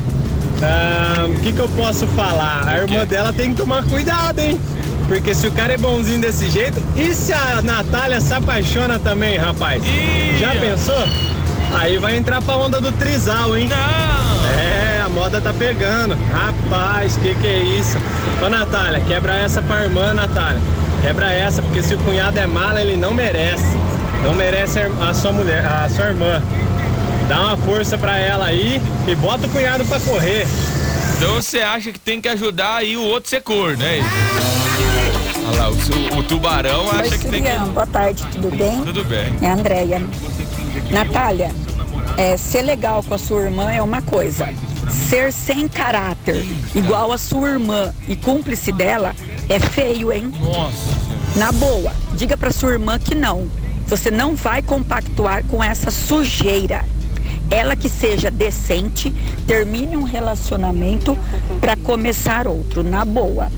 ah, 0.63 1.27
o 1.29 1.41
que 1.41 1.53
que 1.53 1.59
eu 1.59 1.69
posso 1.69 2.07
falar? 2.09 2.67
A 2.69 2.79
irmã 2.79 3.05
dela 3.07 3.33
tem 3.33 3.51
que 3.51 3.57
tomar 3.57 3.85
cuidado, 3.85 4.41
hein? 4.41 4.59
Porque 5.07 5.35
se 5.35 5.47
o 5.47 5.53
cara 5.53 5.75
é 5.75 5.77
bonzinho 5.77 6.21
desse 6.21 6.49
jeito, 6.49 6.83
e 6.97 7.15
se 7.15 7.33
a 7.33 7.61
Natália 7.63 8.21
se 8.21 8.33
apaixona 8.33 8.99
também, 8.99 9.37
rapaz? 9.37 9.83
Já 10.39 10.53
pensou? 10.53 11.07
Aí 11.79 11.99
vai 11.99 12.17
entrar 12.17 12.41
pra 12.41 12.57
onda 12.57 12.81
do 12.81 12.91
trisal, 12.93 13.57
hein? 13.57 13.69
Não! 13.69 14.35
É, 14.61 15.03
a 15.05 15.09
moda 15.09 15.41
tá 15.41 15.53
pegando. 15.53 16.17
Rapaz, 16.33 17.17
que 17.17 17.35
que 17.35 17.47
é 17.47 17.63
isso? 17.63 17.99
Ô, 18.45 18.49
Natália, 18.49 19.01
quebra 19.01 19.35
essa 19.35 19.61
pra 19.61 19.85
irmã, 19.85 20.15
Natália. 20.15 20.61
Quebra 21.03 21.31
essa, 21.33 21.61
porque 21.61 21.83
se 21.83 21.95
o 21.95 21.99
cunhado 21.99 22.39
é 22.39 22.47
mala, 22.47 22.81
ele 22.81 22.97
não 22.97 23.13
merece. 23.13 23.77
Não 24.23 24.35
merece 24.35 24.81
a 24.81 25.13
sua 25.13 25.33
mulher, 25.33 25.67
a 25.67 25.89
sua 25.91 26.07
irmã. 26.07 26.43
Dá 27.29 27.41
uma 27.41 27.57
força 27.59 27.99
pra 27.99 28.17
ela 28.17 28.47
aí 28.47 28.81
e 29.07 29.15
bota 29.15 29.47
o 29.47 29.51
cunhado 29.51 29.85
pra 29.85 30.01
correr. 30.01 30.47
Então 31.17 31.35
você 31.35 31.59
acha 31.61 31.93
que 31.93 31.99
tem 31.99 32.21
que 32.21 32.29
ajudar 32.29 32.77
aí 32.77 32.97
o 32.97 33.03
outro 33.03 33.29
ser 33.29 33.43
corno, 33.43 33.79
né? 33.79 34.01
Olha 34.01 34.64
lá, 35.57 35.71
o, 35.71 36.19
o 36.19 36.23
tubarão 36.23 36.87
Oi, 36.87 37.01
acha 37.01 37.19
que 37.19 37.29
tem 37.29 37.43
que. 37.43 37.59
Boa 37.71 37.87
tarde, 37.87 38.25
tudo 38.33 38.51
bem? 38.51 38.85
Tudo 38.85 39.05
bem. 39.05 39.33
É 39.41 39.47
a 39.49 39.55
Andréia. 39.55 40.03
Natália, 40.91 41.51
é, 42.17 42.37
ser 42.37 42.63
legal 42.63 43.03
com 43.03 43.15
a 43.15 43.19
sua 43.19 43.43
irmã 43.43 43.71
é 43.71 43.83
uma 43.83 44.03
coisa. 44.03 44.49
Ser 45.09 45.33
sem 45.33 45.67
caráter, 45.67 46.45
igual 46.75 47.13
a 47.13 47.19
sua 47.19 47.51
irmã 47.51 47.93
e 48.07 48.15
cúmplice 48.17 48.71
dela, 48.71 49.15
é 49.49 49.59
feio, 49.59 50.13
hein? 50.13 50.33
Nossa. 50.41 51.05
Na 51.37 51.51
boa, 51.51 51.93
diga 52.15 52.37
pra 52.37 52.53
sua 52.53 52.73
irmã 52.73 52.99
que 52.99 53.15
não. 53.15 53.49
Você 53.87 54.11
não 54.11 54.35
vai 54.35 54.63
compactuar 54.63 55.45
com 55.45 55.63
essa 55.63 55.91
sujeira. 55.91 56.85
Ela 57.51 57.77
que 57.77 57.89
seja 57.89 58.31
decente, 58.31 59.11
termine 59.47 59.97
um 59.97 60.03
relacionamento 60.03 61.17
pra 61.61 61.77
começar 61.77 62.47
outro, 62.49 62.83
na 62.83 63.05
boa. 63.05 63.51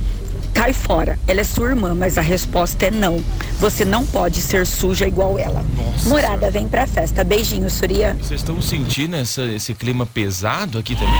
Cai 0.56 0.72
fora. 0.72 1.18
Ela 1.28 1.42
é 1.42 1.44
sua 1.44 1.68
irmã, 1.68 1.94
mas 1.94 2.16
a 2.16 2.22
resposta 2.22 2.86
é 2.86 2.90
não. 2.90 3.22
Você 3.60 3.84
não 3.84 4.06
pode 4.06 4.40
ser 4.40 4.66
suja 4.66 5.06
igual 5.06 5.38
ela. 5.38 5.62
Morada, 6.06 6.50
vem 6.50 6.66
pra 6.66 6.86
festa. 6.86 7.22
Beijinho, 7.22 7.68
Surya. 7.68 8.16
Vocês 8.20 8.40
estão 8.40 8.60
sentindo 8.62 9.16
essa- 9.16 9.42
esse 9.44 9.74
clima 9.74 10.06
pesado 10.06 10.78
aqui 10.78 10.94
também? 10.94 11.14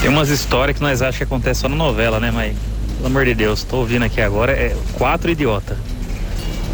Tem 0.00 0.10
umas 0.10 0.30
histórias 0.30 0.76
que 0.76 0.82
nós 0.82 1.00
achamos 1.00 1.16
que 1.18 1.22
acontece 1.24 1.60
só 1.60 1.68
na 1.68 1.76
novela, 1.76 2.18
né, 2.18 2.32
mas 2.32 2.56
pelo 2.96 3.06
amor 3.06 3.24
de 3.24 3.34
Deus, 3.34 3.62
tô 3.62 3.76
ouvindo 3.78 4.04
aqui 4.04 4.20
agora, 4.20 4.50
é 4.52 4.76
quatro 4.94 5.30
idiota. 5.30 5.76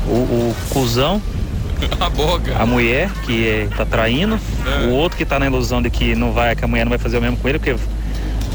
O, 0.07 0.13
o 0.15 0.57
cuzão, 0.71 1.21
A 2.01 2.09
boca. 2.09 2.57
a 2.59 2.65
mulher 2.65 3.11
que 3.27 3.47
é, 3.47 3.69
tá 3.77 3.85
traindo, 3.85 4.41
o 4.89 4.93
outro 4.95 5.19
que 5.19 5.27
tá 5.27 5.39
na 5.39 5.45
ilusão 5.45 5.83
de 5.83 5.91
que 5.91 6.15
não 6.15 6.33
vai, 6.33 6.57
que 6.57 6.65
a 6.65 6.69
mulher 6.69 6.85
não 6.87 6.91
vai 6.91 6.99
fazer 6.99 7.19
o 7.19 7.21
mesmo 7.21 7.37
com 7.37 7.47
ele, 7.49 7.59
porque 7.59 7.77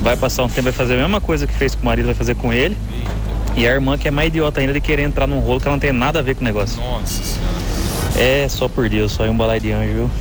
vai 0.04 0.18
passar 0.18 0.44
um 0.44 0.50
tempo, 0.50 0.64
vai 0.64 0.74
fazer 0.74 0.96
a 0.96 0.98
mesma 0.98 1.22
coisa 1.22 1.48
que 1.48 1.54
fez 1.54 1.74
com 1.74 1.82
o 1.82 1.86
marido, 1.86 2.06
vai 2.06 2.14
fazer 2.14 2.36
com 2.36 2.52
ele. 2.54 2.78
E 3.56 3.68
a 3.68 3.72
irmã 3.72 3.98
que 3.98 4.08
é 4.08 4.12
mais 4.12 4.28
idiota 4.28 4.60
ainda 4.60 4.74
de 4.74 4.82
querer 4.82 5.04
entrar 5.04 5.26
num 5.26 5.40
rolo 5.40 5.60
que 5.60 5.68
ela 5.68 5.76
não 5.76 5.80
tem 5.80 5.94
nada 5.94 6.20
a 6.20 6.22
ver 6.22 6.36
com 6.36 6.42
o 6.42 6.44
negócio. 6.44 6.82
Nossa 6.82 7.24
senhora. 7.24 7.54
É, 8.16 8.48
só 8.50 8.68
por 8.68 8.90
Deus, 8.90 9.12
só 9.12 9.24
um 9.24 9.36
balai 9.36 9.60
de 9.60 9.72
anjo, 9.72 9.94
viu? 9.94 10.12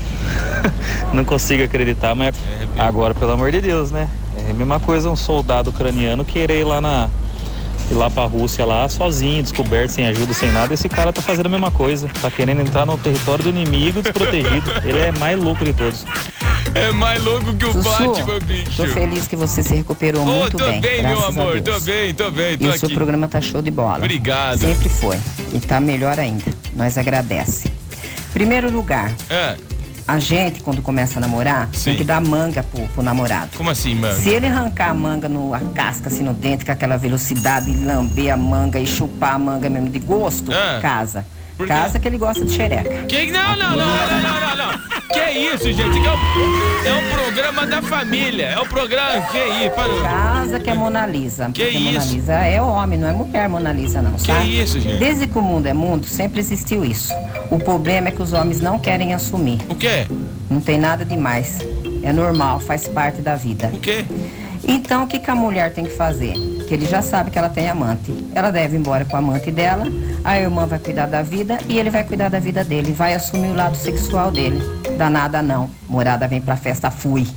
não 1.12 1.24
consigo 1.24 1.64
acreditar, 1.64 2.14
mas 2.14 2.34
agora, 2.78 3.14
pelo 3.14 3.32
amor 3.32 3.50
de 3.50 3.60
Deus, 3.60 3.90
né? 3.90 4.08
É 4.46 4.50
a 4.50 4.54
mesma 4.54 4.80
coisa 4.80 5.10
um 5.10 5.16
soldado 5.16 5.70
ucraniano 5.70 6.24
querer 6.24 6.60
ir 6.60 6.64
lá 6.64 6.80
na. 6.80 7.08
ir 7.90 7.94
lá 7.94 8.08
pra 8.08 8.24
Rússia 8.24 8.64
lá 8.64 8.88
sozinho, 8.88 9.42
descoberto, 9.42 9.90
sem 9.90 10.06
ajuda, 10.06 10.32
sem 10.32 10.50
nada. 10.52 10.72
Esse 10.72 10.88
cara 10.88 11.12
tá 11.12 11.20
fazendo 11.20 11.46
a 11.46 11.50
mesma 11.50 11.70
coisa. 11.70 12.08
Tá 12.20 12.30
querendo 12.30 12.60
entrar 12.60 12.86
no 12.86 12.96
território 12.96 13.44
do 13.44 13.50
inimigo 13.50 14.00
desprotegido. 14.00 14.70
Ele 14.84 14.98
é 14.98 15.12
mais 15.12 15.38
louco 15.38 15.64
de 15.64 15.72
todos. 15.72 16.06
É 16.74 16.90
mais 16.90 17.22
louco 17.22 17.54
que 17.54 17.64
o 17.66 17.72
Sussu, 17.72 17.82
Batman, 18.08 18.38
bicho. 18.40 18.76
Tô 18.76 18.86
feliz 18.88 19.26
que 19.28 19.36
você 19.36 19.62
se 19.62 19.74
recuperou 19.74 20.22
Ô, 20.22 20.26
muito 20.26 20.56
tô 20.56 20.64
bem. 20.66 20.80
bem, 20.80 21.02
meu 21.02 21.24
amor. 21.26 21.60
Tô 21.60 21.78
bem, 21.80 22.14
tô 22.14 22.30
bem, 22.30 22.56
tô 22.56 22.64
E 22.64 22.68
o 22.68 22.70
aqui. 22.70 22.78
seu 22.78 22.90
programa 22.90 23.28
tá 23.28 23.40
show 23.40 23.60
de 23.60 23.70
bola. 23.70 23.98
Obrigado. 23.98 24.58
Sempre 24.60 24.88
foi. 24.88 25.18
E 25.52 25.60
tá 25.60 25.78
melhor 25.80 26.18
ainda. 26.18 26.44
Nós 26.74 26.96
agradece. 26.96 27.70
Primeiro 28.32 28.70
lugar, 28.70 29.12
É, 29.28 29.56
a 30.08 30.18
gente, 30.18 30.62
quando 30.62 30.80
começa 30.80 31.18
a 31.18 31.20
namorar, 31.20 31.68
tem 31.84 31.94
que 31.94 32.04
dar 32.04 32.20
manga 32.22 32.62
pro, 32.62 32.88
pro 32.88 33.02
namorado. 33.02 33.50
como 33.56 33.68
assim, 33.68 33.94
mano? 33.94 34.18
Se 34.18 34.30
ele 34.30 34.46
arrancar 34.46 34.88
a 34.90 34.94
manga, 34.94 35.28
no, 35.28 35.52
a 35.52 35.60
casca 35.60 36.08
assim 36.08 36.22
no 36.22 36.32
dente, 36.32 36.64
com 36.64 36.72
aquela 36.72 36.96
velocidade, 36.96 37.70
e 37.70 37.84
lamber 37.84 38.32
a 38.32 38.36
manga 38.36 38.80
e 38.80 38.86
chupar 38.86 39.34
a 39.34 39.38
manga 39.38 39.68
mesmo 39.68 39.90
de 39.90 39.98
gosto, 39.98 40.50
Ah. 40.50 40.78
casa. 40.80 41.26
Casa 41.66 41.98
que 41.98 42.08
ele 42.08 42.18
gosta 42.18 42.44
de 42.44 42.52
xereca. 42.52 43.04
Que... 43.04 43.30
Não, 43.30 43.56
não, 43.56 43.70
não, 43.70 43.76
não, 43.76 44.22
não, 44.22 44.40
não, 44.40 44.56
não. 44.56 45.02
Que 45.12 45.30
isso, 45.30 45.72
gente? 45.72 46.00
Que 46.00 46.06
é, 46.06 46.10
o, 46.10 46.86
é 46.86 46.94
um 46.94 47.10
programa 47.14 47.66
da 47.66 47.82
família. 47.82 48.46
É 48.46 48.58
o 48.58 48.66
programa. 48.66 49.20
Que 49.26 49.38
isso? 49.38 49.70
Para... 49.70 50.02
Casa 50.02 50.60
que 50.60 50.70
é 50.70 50.74
Mona 50.74 51.06
Lisa. 51.06 51.50
Que 51.52 51.64
porque 51.64 51.78
Mona 51.78 51.98
isso? 51.98 52.14
Lisa 52.14 52.32
é 52.32 52.62
homem, 52.62 52.98
não 52.98 53.08
é 53.08 53.12
mulher 53.12 53.48
Mona 53.48 53.72
Lisa, 53.72 54.00
não, 54.00 54.18
sabe? 54.18 54.60
isso, 54.60 54.80
gente? 54.80 54.98
Desde 54.98 55.26
que 55.26 55.38
o 55.38 55.42
mundo 55.42 55.66
é 55.66 55.74
mundo, 55.74 56.06
sempre 56.06 56.40
existiu 56.40 56.84
isso. 56.84 57.12
O 57.50 57.58
problema 57.58 58.08
é 58.08 58.10
que 58.10 58.22
os 58.22 58.32
homens 58.32 58.60
não 58.60 58.78
querem 58.78 59.12
assumir. 59.12 59.60
O 59.68 59.74
quê? 59.74 60.06
Não 60.50 60.60
tem 60.60 60.78
nada 60.78 61.04
demais. 61.04 61.58
É 62.02 62.12
normal, 62.12 62.58
faz 62.58 62.88
parte 62.88 63.20
da 63.20 63.36
vida. 63.36 63.70
O 63.72 63.78
quê? 63.78 64.04
Então, 64.66 65.04
o 65.04 65.06
que, 65.06 65.18
que 65.18 65.30
a 65.30 65.34
mulher 65.34 65.72
tem 65.72 65.84
que 65.84 65.90
fazer? 65.90 66.34
Que 66.72 66.76
ele 66.76 66.86
já 66.86 67.02
sabe 67.02 67.30
que 67.30 67.38
ela 67.38 67.50
tem 67.50 67.68
amante. 67.68 68.10
Ela 68.34 68.50
deve 68.50 68.76
ir 68.76 68.80
embora 68.80 69.04
com 69.04 69.14
a 69.14 69.18
amante 69.18 69.50
dela, 69.50 69.84
a 70.24 70.40
irmã 70.40 70.66
vai 70.66 70.78
cuidar 70.78 71.04
da 71.04 71.20
vida 71.20 71.58
e 71.68 71.78
ele 71.78 71.90
vai 71.90 72.02
cuidar 72.02 72.30
da 72.30 72.38
vida 72.38 72.64
dele. 72.64 72.94
Vai 72.94 73.12
assumir 73.12 73.48
o 73.48 73.54
lado 73.54 73.76
sexual 73.76 74.30
dele. 74.30 74.58
Danada 74.96 75.42
não. 75.42 75.68
Morada 75.86 76.26
vem 76.26 76.40
pra 76.40 76.56
festa, 76.56 76.90
fui. 76.90 77.28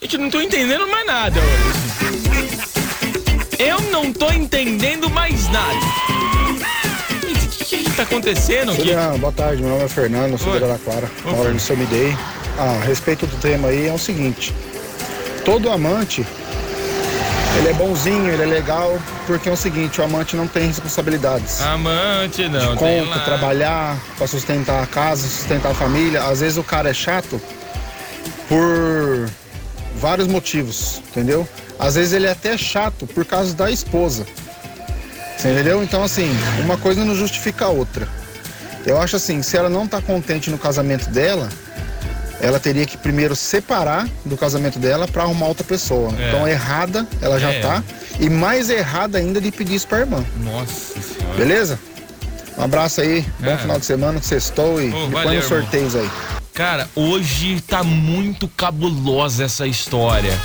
Gente, 0.00 0.16
não 0.16 0.30
tô 0.30 0.40
entendendo 0.40 0.88
mais 0.88 1.06
nada. 1.06 1.40
Eu 3.58 3.78
não 3.90 4.10
tô 4.10 4.32
entendendo 4.32 5.10
mais 5.10 5.50
nada. 5.50 5.80
O 7.22 7.64
que, 7.66 7.84
que 7.84 7.90
tá 7.90 8.04
acontecendo 8.04 8.72
aqui? 8.72 8.94
Boa 9.20 9.32
tarde, 9.34 9.60
meu 9.60 9.72
nome 9.72 9.84
é 9.84 9.88
Fernando, 9.88 10.38
sou 10.38 10.58
da 10.58 10.78
Clara, 10.78 11.10
moro 11.26 11.52
no 11.52 11.60
seu 11.60 11.76
Midei. 11.76 12.16
Ah, 12.58 12.78
a 12.80 12.84
respeito 12.86 13.26
do 13.26 13.36
tema 13.36 13.68
aí 13.68 13.88
é 13.88 13.92
o 13.92 13.98
seguinte, 13.98 14.54
todo 15.44 15.70
amante, 15.70 16.26
ele 17.58 17.68
é 17.68 17.72
bonzinho, 17.72 18.28
ele 18.28 18.42
é 18.42 18.46
legal, 18.46 18.98
porque 19.26 19.48
é 19.48 19.52
o 19.52 19.56
seguinte, 19.56 20.00
o 20.00 20.04
amante 20.04 20.36
não 20.36 20.46
tem 20.46 20.66
responsabilidades. 20.66 21.60
Amante 21.60 22.48
não, 22.48 22.74
de 22.74 22.78
tem 22.78 23.04
conta, 23.06 23.20
trabalhar 23.20 23.96
pra 24.16 24.26
sustentar 24.26 24.82
a 24.82 24.86
casa, 24.86 25.26
sustentar 25.26 25.72
a 25.72 25.74
família. 25.74 26.24
Às 26.24 26.40
vezes 26.40 26.58
o 26.58 26.64
cara 26.64 26.90
é 26.90 26.94
chato 26.94 27.40
por 28.48 29.28
vários 29.96 30.26
motivos, 30.26 31.02
entendeu? 31.10 31.46
Às 31.78 31.94
vezes 31.94 32.12
ele 32.12 32.26
é 32.26 32.30
até 32.32 32.56
chato 32.56 33.06
por 33.06 33.24
causa 33.24 33.54
da 33.54 33.70
esposa. 33.70 34.26
Entendeu? 35.38 35.82
Então 35.82 36.02
assim, 36.02 36.30
uma 36.60 36.76
coisa 36.76 37.04
não 37.04 37.14
justifica 37.14 37.66
a 37.66 37.68
outra. 37.68 38.08
Eu 38.86 39.00
acho 39.00 39.16
assim, 39.16 39.42
se 39.42 39.56
ela 39.56 39.68
não 39.68 39.86
tá 39.86 40.00
contente 40.00 40.50
no 40.50 40.58
casamento 40.58 41.08
dela, 41.10 41.48
ela 42.42 42.58
teria 42.60 42.84
que 42.84 42.98
primeiro 42.98 43.34
separar 43.36 44.06
do 44.24 44.36
casamento 44.36 44.78
dela 44.78 45.06
pra 45.08 45.22
arrumar 45.22 45.46
outra 45.46 45.64
pessoa. 45.64 46.12
É. 46.18 46.28
Então 46.28 46.46
errada 46.46 47.06
ela 47.22 47.38
já 47.38 47.52
É. 47.52 47.60
tá 47.60 47.82
e 48.18 48.28
mais 48.28 48.68
errada 48.68 49.16
ainda 49.16 49.40
de 49.40 49.50
pedir 49.52 49.76
isso 49.76 49.86
pra 49.86 50.00
irmã. 50.00 50.22
Nossa 50.38 51.00
senhora. 51.00 51.36
Beleza? 51.36 51.78
Um 52.58 52.64
abraço 52.64 53.00
aí, 53.00 53.24
bom 53.40 53.46
É. 53.50 53.56
final 53.56 53.78
de 53.78 53.86
semana, 53.86 54.20
sextou 54.20 54.82
e 54.82 54.90
põe 54.90 55.10
valeu, 55.10 55.40
os 55.40 55.46
sorteios 55.46 55.94
aí. 55.96 56.10
Cara, 56.52 56.86
hoje 56.94 57.62
tá 57.66 57.82
muito 57.82 58.46
cabulosa 58.48 59.44
essa 59.44 59.66
história. 59.66 60.36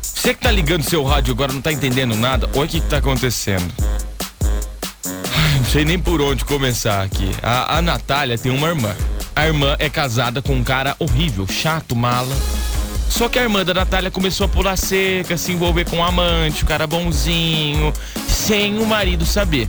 Você 0.00 0.34
que 0.34 0.40
tá 0.40 0.52
ligando 0.52 0.84
seu 0.84 1.02
rádio 1.02 1.32
agora 1.32 1.52
não 1.52 1.60
tá 1.60 1.72
entendendo 1.72 2.14
nada, 2.14 2.48
olha 2.54 2.66
o 2.66 2.68
que, 2.68 2.80
que 2.80 2.86
tá 2.86 2.98
acontecendo. 2.98 3.72
Não 5.56 5.64
sei 5.64 5.84
nem 5.84 5.98
por 5.98 6.20
onde 6.20 6.44
começar 6.44 7.02
aqui. 7.02 7.30
A, 7.42 7.78
a 7.78 7.82
Natália 7.82 8.36
tem 8.38 8.52
uma 8.52 8.68
irmã. 8.68 8.94
A 9.34 9.46
irmã 9.46 9.76
é 9.78 9.88
casada 9.88 10.42
com 10.42 10.54
um 10.54 10.62
cara 10.62 10.94
horrível, 10.98 11.46
chato, 11.48 11.96
mala. 11.96 12.36
Só 13.08 13.28
que 13.28 13.38
a 13.38 13.42
irmã 13.42 13.64
da 13.64 13.74
Natália 13.74 14.10
começou 14.10 14.44
a 14.44 14.48
pular 14.48 14.76
seca, 14.76 15.36
se 15.36 15.52
envolver 15.52 15.88
com 15.88 15.96
um 15.96 16.04
amante, 16.04 16.62
o 16.64 16.66
cara 16.66 16.86
bonzinho, 16.86 17.92
sem 18.28 18.78
o 18.78 18.86
marido 18.86 19.24
saber. 19.24 19.68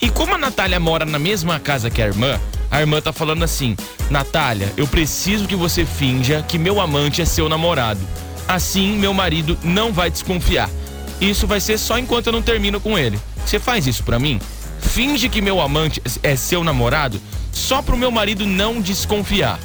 E 0.00 0.08
como 0.08 0.34
a 0.34 0.38
Natália 0.38 0.80
mora 0.80 1.04
na 1.04 1.18
mesma 1.18 1.58
casa 1.60 1.90
que 1.90 2.00
a 2.00 2.06
irmã, 2.06 2.40
a 2.70 2.80
irmã 2.80 3.00
tá 3.00 3.12
falando 3.12 3.42
assim: 3.42 3.76
Natália, 4.10 4.72
eu 4.76 4.86
preciso 4.86 5.46
que 5.46 5.56
você 5.56 5.84
finja 5.84 6.42
que 6.46 6.58
meu 6.58 6.80
amante 6.80 7.20
é 7.20 7.24
seu 7.24 7.48
namorado. 7.48 8.00
Assim, 8.46 8.96
meu 8.96 9.12
marido 9.12 9.58
não 9.62 9.92
vai 9.92 10.10
desconfiar. 10.10 10.70
Isso 11.20 11.46
vai 11.46 11.60
ser 11.60 11.78
só 11.78 11.98
enquanto 11.98 12.28
eu 12.28 12.32
não 12.32 12.42
termino 12.42 12.80
com 12.80 12.98
ele. 12.98 13.18
Você 13.44 13.58
faz 13.58 13.86
isso 13.86 14.02
pra 14.02 14.18
mim? 14.18 14.40
Finge 14.80 15.28
que 15.28 15.42
meu 15.42 15.60
amante 15.60 16.00
é 16.22 16.36
seu 16.36 16.62
namorado 16.62 17.20
só 17.58 17.82
pro 17.82 17.96
meu 17.96 18.10
marido 18.10 18.46
não 18.46 18.80
desconfiar. 18.80 19.58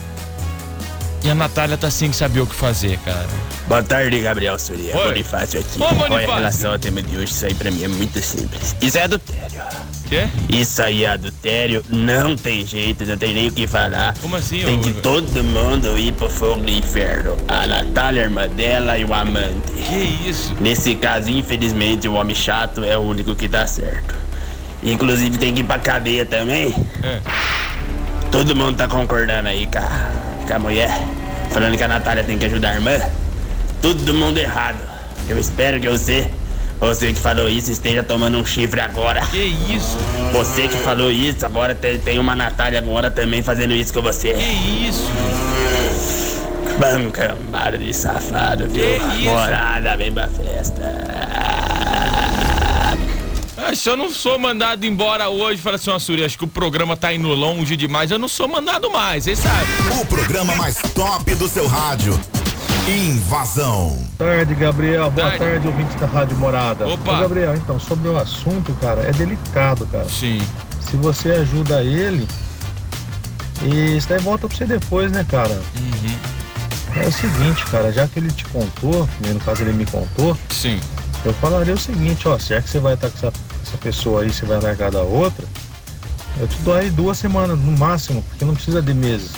E 1.23 1.29
a 1.29 1.35
Natália 1.35 1.77
tá 1.77 1.89
sem 1.89 2.12
saber 2.12 2.41
o 2.41 2.45
que 2.47 2.53
fazer, 2.55 2.97
cara. 3.05 3.25
Boa 3.67 3.81
tarde, 3.81 4.19
Gabriel 4.19 4.59
Surya. 4.59 4.97
Oi. 4.97 5.07
Bonifácio 5.07 5.59
aqui. 5.62 5.81
Ô, 5.81 5.88
Bonifácio. 5.95 6.31
a 6.31 6.35
relação 6.35 6.71
ao 6.73 6.79
tema 6.79 7.01
de 7.01 7.15
hoje? 7.15 7.31
Isso 7.31 7.45
aí 7.45 7.53
pra 7.53 7.71
mim 7.71 7.83
é 7.83 7.88
muito 7.88 8.19
simples. 8.21 8.75
Isso 8.81 8.97
é 8.97 9.03
adultério. 9.03 9.62
Quê? 10.09 10.27
Isso 10.50 10.81
aí 10.81 11.05
é 11.05 11.09
adultério, 11.12 11.81
não 11.89 12.35
tem 12.35 12.67
jeito, 12.67 13.05
não 13.05 13.17
tem 13.17 13.33
nem 13.33 13.47
o 13.47 13.51
que 13.53 13.65
falar. 13.65 14.13
Como 14.21 14.35
assim, 14.35 14.62
Tem 14.63 14.77
ô? 14.77 14.81
de 14.81 14.93
todo 14.95 15.41
mundo 15.45 15.97
ir 15.97 16.12
pro 16.12 16.29
fogo 16.29 16.59
do 16.62 16.69
inferno. 16.69 17.38
A 17.47 17.65
Natália, 17.65 18.23
a 18.23 18.25
irmã 18.25 18.47
dela 18.50 18.97
e 18.97 19.05
o 19.05 19.13
amante. 19.13 19.71
Que 19.88 20.29
isso? 20.29 20.53
Nesse 20.59 20.93
caso, 20.95 21.29
infelizmente, 21.31 22.05
o 22.09 22.15
homem 22.15 22.35
chato 22.35 22.83
é 22.83 22.97
o 22.97 23.01
único 23.01 23.33
que 23.33 23.47
tá 23.47 23.65
certo. 23.65 24.13
Inclusive 24.83 25.38
tem 25.38 25.53
que 25.53 25.62
ir 25.62 25.63
pra 25.63 25.79
cadeia 25.79 26.25
também. 26.25 26.75
É. 27.01 27.21
Todo 28.34 28.56
mundo 28.56 28.75
tá 28.75 28.88
concordando 28.88 29.48
aí 29.48 29.68
com 29.68 29.78
a, 29.78 30.48
com 30.48 30.54
a 30.56 30.58
mulher, 30.58 30.90
falando 31.52 31.78
que 31.78 31.84
a 31.84 31.88
Natália 31.88 32.24
tem 32.24 32.36
que 32.36 32.46
ajudar 32.46 32.72
a 32.72 32.74
irmã. 32.74 33.00
Todo 33.80 34.12
mundo 34.12 34.39
errado. 34.39 34.80
Eu 35.30 35.38
espero 35.38 35.80
que 35.80 35.88
você, 35.88 36.32
você 36.80 37.13
que 37.13 37.19
falou 37.19 37.48
isso, 37.48 37.72
esteja 37.72 38.02
tomando 38.02 38.39
um 38.39 38.43
chifre 38.43 38.82
agora. 38.82 39.22
Que 39.28 39.38
isso? 39.38 40.00
Você 40.32 40.67
que 40.67 40.78
falou 40.78 41.12
isso, 41.12 41.46
agora 41.46 41.76
tem, 41.76 42.00
tem 42.00 42.17
uma 42.17 42.36
Natália 42.36 42.80
agora 42.80 43.12
também 43.12 43.43
fazendo 43.43 43.76
isso 43.76 43.93
com 43.93 44.02
você. 44.02 44.34
Que 44.34 44.88
isso? 44.88 45.12
Bancambada 46.80 47.78
de 47.78 47.93
safado, 47.93 48.67
viu? 48.67 49.00
Morada, 49.30 49.96
vem 49.96 50.12
pra 50.12 50.28
festa. 50.28 51.53
Ah, 53.73 53.75
se 53.75 53.89
eu 53.89 53.97
não 53.97 54.12
sou 54.12 54.38
mandado 54.38 54.86
embora 54.86 55.29
hoje, 55.29 55.59
fala 55.59 55.77
assim, 55.77 55.89
ó, 55.89 55.97
Suri, 55.97 56.23
acho 56.23 56.38
que 56.38 56.43
o 56.43 56.47
programa 56.47 56.95
tá 56.95 57.12
indo 57.12 57.27
longe 57.29 57.75
demais, 57.75 58.12
eu 58.12 58.19
não 58.19 58.27
sou 58.27 58.47
mandado 58.47 58.91
mais, 58.91 59.23
vocês 59.23 59.39
sabem. 59.39 59.99
O 59.99 60.05
programa 60.05 60.55
mais 60.55 60.77
top 60.93 61.33
do 61.33 61.47
seu 61.49 61.65
rádio. 61.65 62.19
Invasão. 62.88 63.97
Boa 64.19 64.29
tarde, 64.29 64.53
Gabriel. 64.53 65.09
Boa 65.09 65.27
Tarde. 65.27 65.39
tarde, 65.39 65.67
ouvinte 65.67 65.97
da 65.97 66.05
Rádio 66.05 66.38
Morada. 66.38 66.88
Opa. 66.88 67.17
Ô, 67.17 67.21
Gabriel, 67.21 67.55
então, 67.55 67.79
sobre 67.79 68.07
o 68.09 68.15
assunto, 68.15 68.73
cara, 68.79 69.01
é 69.01 69.12
delicado, 69.12 69.88
cara. 69.88 70.07
Sim. 70.07 70.39
Se 70.79 70.95
você 70.97 71.31
ajuda 71.31 71.81
ele, 71.81 72.27
e 73.63 73.97
isso 73.97 74.07
daí 74.07 74.19
volta 74.19 74.47
pra 74.47 74.55
você 74.55 74.65
depois, 74.65 75.12
né, 75.12 75.25
cara? 75.27 75.59
É 76.95 77.07
o 77.07 77.12
seguinte, 77.12 77.65
cara, 77.71 77.91
já 77.91 78.07
que 78.07 78.19
ele 78.19 78.29
te 78.31 78.45
contou, 78.45 79.09
no 79.19 79.39
caso 79.39 79.63
ele 79.63 79.73
me 79.73 79.86
contou, 79.88 80.38
Sim. 80.51 80.79
eu 81.25 81.33
falaria 81.33 81.73
o 81.73 81.79
seguinte, 81.79 82.27
ó, 82.27 82.38
se 82.38 82.53
é 82.53 82.62
que 82.62 82.69
você 82.69 82.79
vai 82.79 82.93
estar 82.93 83.09
com 83.09 83.17
essa, 83.17 83.33
essa 83.73 83.77
pessoa 83.77 84.21
aí, 84.21 84.31
você 84.31 84.45
vai 84.45 84.59
largar 84.62 84.91
da 84.91 85.01
outra, 85.01 85.45
eu 86.39 86.47
te 86.47 86.55
dou 86.62 86.73
aí 86.75 86.89
duas 86.89 87.17
semanas 87.17 87.57
no 87.59 87.77
máximo, 87.77 88.21
porque 88.29 88.45
não 88.45 88.53
precisa 88.53 88.81
de 88.81 88.93
meses. 88.93 89.31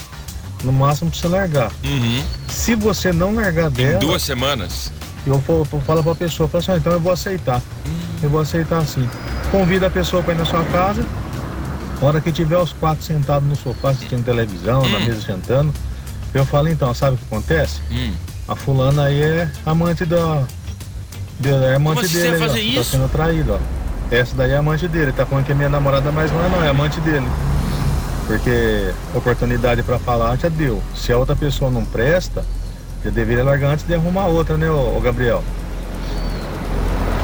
No 0.64 0.72
máximo 0.74 1.10
pra 1.12 1.20
você 1.20 1.28
largar. 1.28 1.72
Uhum. 1.84 2.24
Se 2.48 2.76
você 2.76 3.12
não 3.14 3.34
largar 3.36 3.70
Em 3.70 3.74
dela, 3.74 4.00
duas 4.00 4.22
semanas. 4.24 4.92
eu 5.26 5.38
vou, 5.40 5.64
vou 5.66 5.82
falar 5.82 6.02
pra 6.04 6.16
pessoa, 6.16 6.50
fala 6.50 6.62
assim, 6.64 6.72
ó, 6.72 6.78
então 6.78 6.94
eu 6.94 7.00
vou 7.00 7.12
aceitar. 7.12 7.62
Eu 8.22 8.30
vou 8.30 8.42
aceitar 8.42 8.80
assim. 8.80 9.08
Convida 9.52 9.88
a 9.88 9.90
pessoa 9.90 10.24
pra 10.24 10.34
ir 10.34 10.38
na 10.38 10.46
sua 10.46 10.64
casa. 10.66 11.06
Hora 12.02 12.20
que 12.20 12.32
tiver 12.32 12.58
os 12.58 12.74
quatro 12.74 13.04
sentados 13.04 13.48
no 13.48 13.56
sofá 13.56 13.92
assistindo 13.92 14.24
televisão, 14.24 14.88
na 14.90 15.00
mesa 15.00 15.22
jantando, 15.22 15.74
eu 16.34 16.46
falo 16.46 16.68
então, 16.68 16.94
sabe 16.94 17.16
o 17.16 17.18
que 17.18 17.26
acontece? 17.26 17.80
Hum. 17.90 18.14
A 18.48 18.56
fulana 18.56 19.06
aí 19.06 19.22
é 19.22 19.50
amante 19.66 20.06
da. 20.06 20.44
de- 21.40 21.50
é 21.50 21.76
amante 21.76 21.96
Como 21.96 22.06
assim 22.06 22.18
dele, 22.18 22.28
você 22.30 22.36
aí, 22.36 22.42
ó, 22.44 22.48
fazer 22.48 22.60
que 22.62 22.74
tá 22.76 22.82
isso? 22.82 22.90
sendo 22.92 23.10
traído, 23.10 23.54
ó. 23.54 23.60
Essa 24.12 24.36
daí 24.36 24.52
é 24.52 24.58
amante 24.58 24.88
dele, 24.88 25.12
tá 25.12 25.26
falando 25.26 25.46
que 25.46 25.52
é 25.52 25.56
minha 25.56 25.70
namorada, 25.70 26.12
mas 26.12 26.32
não 26.32 26.46
é 26.46 26.50
não, 26.50 26.64
é 26.64 26.70
amante 26.70 27.00
dele. 27.02 27.28
Porque 28.28 28.94
oportunidade 29.14 29.84
pra 29.84 30.00
falar 30.00 30.36
já 30.38 30.50
deu. 30.50 30.82
Se 30.96 31.12
a 31.12 31.18
outra 31.18 31.36
pessoa 31.36 31.70
não 31.72 31.84
presta, 31.84 32.46
já 33.04 33.10
deveria 33.10 33.44
largar 33.44 33.72
antes 33.72 33.86
de 33.86 33.94
arrumar 33.94 34.26
outra, 34.26 34.58
né, 34.58 34.70
ô, 34.70 34.98
ô 34.98 35.00
Gabriel? 35.00 35.44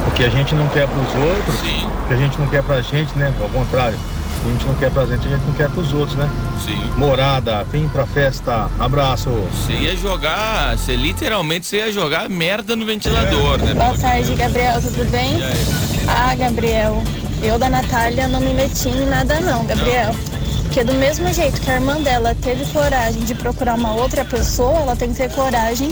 O 0.06 0.10
que 0.12 0.24
a 0.24 0.28
gente 0.28 0.54
não 0.54 0.68
quer 0.68 0.86
pros 0.86 1.14
outros, 1.14 1.54
o 1.56 2.08
que 2.08 2.14
a 2.14 2.16
gente 2.16 2.38
não 2.38 2.46
quer 2.46 2.62
pra 2.62 2.80
gente, 2.82 3.16
né? 3.16 3.32
Ao 3.40 3.48
contrário. 3.48 3.96
O 3.96 4.44
que 4.44 4.48
a 4.48 4.52
gente 4.52 4.66
não 4.66 4.74
quer 4.74 4.90
pra 4.90 5.06
gente, 5.06 5.26
a 5.26 5.30
gente 5.30 5.46
não 5.46 5.54
quer 5.54 5.70
pros 5.70 5.92
outros, 5.92 6.16
né? 6.16 6.28
Sim. 6.64 6.90
Morada, 6.96 7.64
vem 7.64 7.88
pra 7.88 8.04
festa, 8.06 8.68
abraço. 8.78 9.30
Você 9.30 9.72
ia 9.72 9.96
jogar, 9.96 10.76
você 10.76 10.96
literalmente 10.96 11.66
você 11.66 11.76
ia 11.78 11.92
jogar 11.92 12.28
merda 12.28 12.76
no 12.76 12.84
ventilador, 12.84 13.58
né? 13.58 13.72
Boa 13.72 13.96
tarde, 13.96 14.34
Gabriel, 14.34 14.82
tudo 14.82 15.10
bem? 15.10 15.38
E 15.38 15.42
aí? 15.42 15.91
Ah, 16.08 16.34
Gabriel, 16.34 17.02
eu 17.42 17.58
da 17.58 17.68
Natália 17.68 18.28
não 18.28 18.40
me 18.40 18.54
meti 18.54 18.88
em 18.88 19.06
nada 19.06 19.40
não, 19.40 19.64
Gabriel. 19.64 20.14
Porque 20.62 20.84
do 20.84 20.94
mesmo 20.94 21.32
jeito 21.32 21.60
que 21.60 21.70
a 21.70 21.74
irmã 21.74 22.00
dela 22.00 22.34
teve 22.40 22.64
coragem 22.72 23.22
de 23.22 23.34
procurar 23.34 23.74
uma 23.74 23.94
outra 23.94 24.24
pessoa, 24.24 24.80
ela 24.80 24.96
tem 24.96 25.10
que 25.10 25.16
ter 25.16 25.30
coragem 25.30 25.90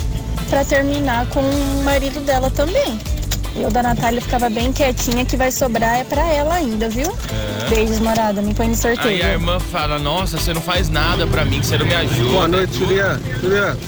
pra 0.49 0.65
terminar 0.65 1.27
com 1.27 1.41
o 1.41 1.85
marido 1.85 2.21
dela 2.25 2.51
também. 2.51 2.99
Eu 3.57 3.71
da 3.71 3.83
Natália 3.83 4.21
ficava 4.21 4.49
bem 4.49 4.73
quietinha, 4.73 5.25
que 5.25 5.37
vai 5.37 5.51
sobrar 5.51 6.01
é 6.01 6.05
pra 6.05 6.25
ela 6.33 6.55
ainda, 6.55 6.89
viu? 6.89 7.13
É. 7.67 7.69
Beijos, 7.69 7.99
morada, 7.99 8.41
me 8.41 8.55
põe 8.55 8.69
no 8.69 8.77
sorteio. 8.77 9.09
Aí 9.09 9.23
a 9.23 9.33
irmã 9.33 9.59
fala, 9.59 9.99
nossa, 9.99 10.39
você 10.39 10.55
não 10.55 10.63
faz 10.63 10.89
nada 10.89 11.27
pra 11.27 11.45
mim, 11.45 11.61
que 11.61 11.67
você 11.67 11.77
não 11.77 11.87
me 11.87 11.95
ajuda. 11.95 12.31
Boa 12.31 12.49
noite, 12.49 12.79
Juliano. 12.79 13.21
Juliano, 13.41 13.79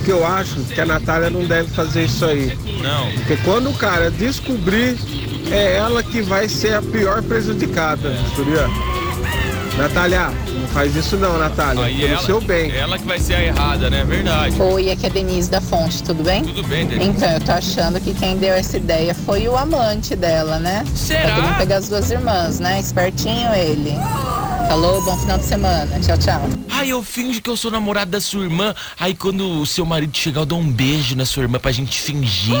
o 0.00 0.04
que 0.04 0.10
eu 0.10 0.26
acho 0.26 0.60
que 0.64 0.80
a 0.80 0.86
Natália 0.86 1.30
não 1.30 1.44
deve 1.44 1.70
fazer 1.70 2.04
isso 2.04 2.24
aí. 2.24 2.56
Não. 2.82 3.10
Porque 3.12 3.36
quando 3.38 3.70
o 3.70 3.74
cara 3.74 4.10
descobrir, 4.10 4.96
é 5.50 5.76
ela 5.76 6.02
que 6.02 6.20
vai 6.22 6.48
ser 6.48 6.74
a 6.74 6.82
pior 6.82 7.22
prejudicada, 7.22 8.14
Juliano. 8.36 9.00
Natália, 9.76 10.30
não 10.60 10.68
faz 10.68 10.94
isso 10.94 11.16
não, 11.16 11.38
Natália. 11.38 11.84
Aí 11.84 12.00
pelo 12.00 12.12
ela, 12.12 12.22
seu 12.22 12.40
bem. 12.40 12.70
ela 12.70 12.98
que 12.98 13.06
vai 13.06 13.18
ser 13.18 13.34
a 13.34 13.42
errada, 13.42 13.88
né? 13.88 14.04
Verdade. 14.04 14.60
Oi, 14.60 14.90
aqui 14.90 15.06
é 15.06 15.10
Denise 15.10 15.50
da 15.50 15.60
Fonte, 15.60 16.02
tudo 16.02 16.22
bem? 16.22 16.44
Tudo 16.44 16.62
bem, 16.64 16.86
Denise. 16.86 17.10
Então, 17.10 17.30
eu 17.30 17.40
tô 17.40 17.52
achando 17.52 17.98
que 17.98 18.12
quem 18.12 18.36
deu 18.36 18.52
essa 18.52 18.76
ideia 18.76 19.14
foi 19.14 19.48
o 19.48 19.56
amante 19.56 20.14
dela, 20.14 20.58
né? 20.58 20.84
Será? 20.94 21.22
Pra 21.22 21.34
querendo 21.34 21.56
pegar 21.56 21.76
as 21.76 21.88
duas 21.88 22.10
irmãs, 22.10 22.60
né? 22.60 22.78
Espertinho 22.78 23.54
ele. 23.54 23.94
Falou, 24.68 25.02
bom 25.02 25.16
final 25.16 25.38
de 25.38 25.44
semana. 25.46 25.98
Tchau, 26.00 26.18
tchau. 26.18 26.42
Ai, 26.68 26.90
eu 26.90 27.02
finjo 27.02 27.40
que 27.40 27.48
eu 27.48 27.56
sou 27.56 27.70
namorado 27.70 28.10
da 28.10 28.20
sua 28.20 28.44
irmã. 28.44 28.74
Aí 28.98 29.14
quando 29.14 29.60
o 29.62 29.66
seu 29.66 29.86
marido 29.86 30.16
chegar, 30.16 30.42
eu 30.42 30.46
dou 30.46 30.58
um 30.58 30.70
beijo 30.70 31.16
na 31.16 31.24
sua 31.24 31.42
irmã 31.44 31.58
pra 31.58 31.72
gente 31.72 31.98
fingir. 31.98 32.56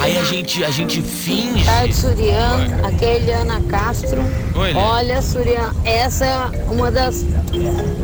Aí 0.00 0.18
a 0.18 0.24
gente, 0.24 0.64
a 0.64 0.70
gente 0.70 1.02
finge. 1.02 1.64
Tarde, 1.64 1.94
Surian, 1.94 2.68
aqui 2.84 3.04
é 3.04 3.16
Eliana 3.16 3.60
Castro. 3.68 4.22
Oi, 4.54 4.70
Eliana. 4.70 4.88
Olha, 4.88 5.22
Surian, 5.22 5.72
essa 5.84 6.24
é 6.24 6.50
uma 6.70 6.90
das 6.90 7.24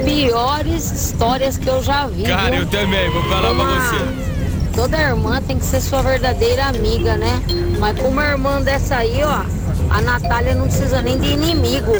piores 0.04 0.90
histórias 0.90 1.56
que 1.56 1.68
eu 1.68 1.82
já 1.82 2.06
vi. 2.06 2.24
Cara, 2.24 2.50
viu? 2.50 2.60
eu 2.60 2.66
também, 2.66 3.10
vou 3.10 3.22
falar 3.24 3.54
pra 3.54 3.64
Uma- 3.64 3.80
você. 3.80 4.26
Toda 4.74 4.98
irmã 4.98 5.40
tem 5.40 5.58
que 5.58 5.64
ser 5.64 5.80
sua 5.80 6.02
verdadeira 6.02 6.66
amiga, 6.66 7.16
né? 7.16 7.40
Mas 7.78 7.98
com 7.98 8.08
uma 8.08 8.24
irmã 8.26 8.60
dessa 8.60 8.96
aí, 8.96 9.20
ó, 9.24 9.42
a 9.88 10.02
Natália 10.02 10.54
não 10.54 10.64
precisa 10.66 11.00
nem 11.00 11.18
de 11.18 11.28
inimigo. 11.32 11.92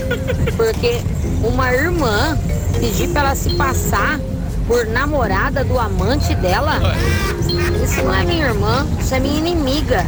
Porque 0.59 1.01
uma 1.43 1.73
irmã 1.73 2.37
pedir 2.79 3.09
pra 3.09 3.21
ela 3.23 3.35
se 3.35 3.49
passar 3.55 4.21
por 4.69 4.85
namorada 4.89 5.65
do 5.65 5.79
amante 5.79 6.35
dela, 6.35 6.79
isso 7.83 8.01
é 8.01 8.03
minha 8.47 8.51
irmã, 8.51 8.87
isso 9.01 9.15
é 9.15 9.21
minha 9.21 9.39
inimiga. 9.39 10.07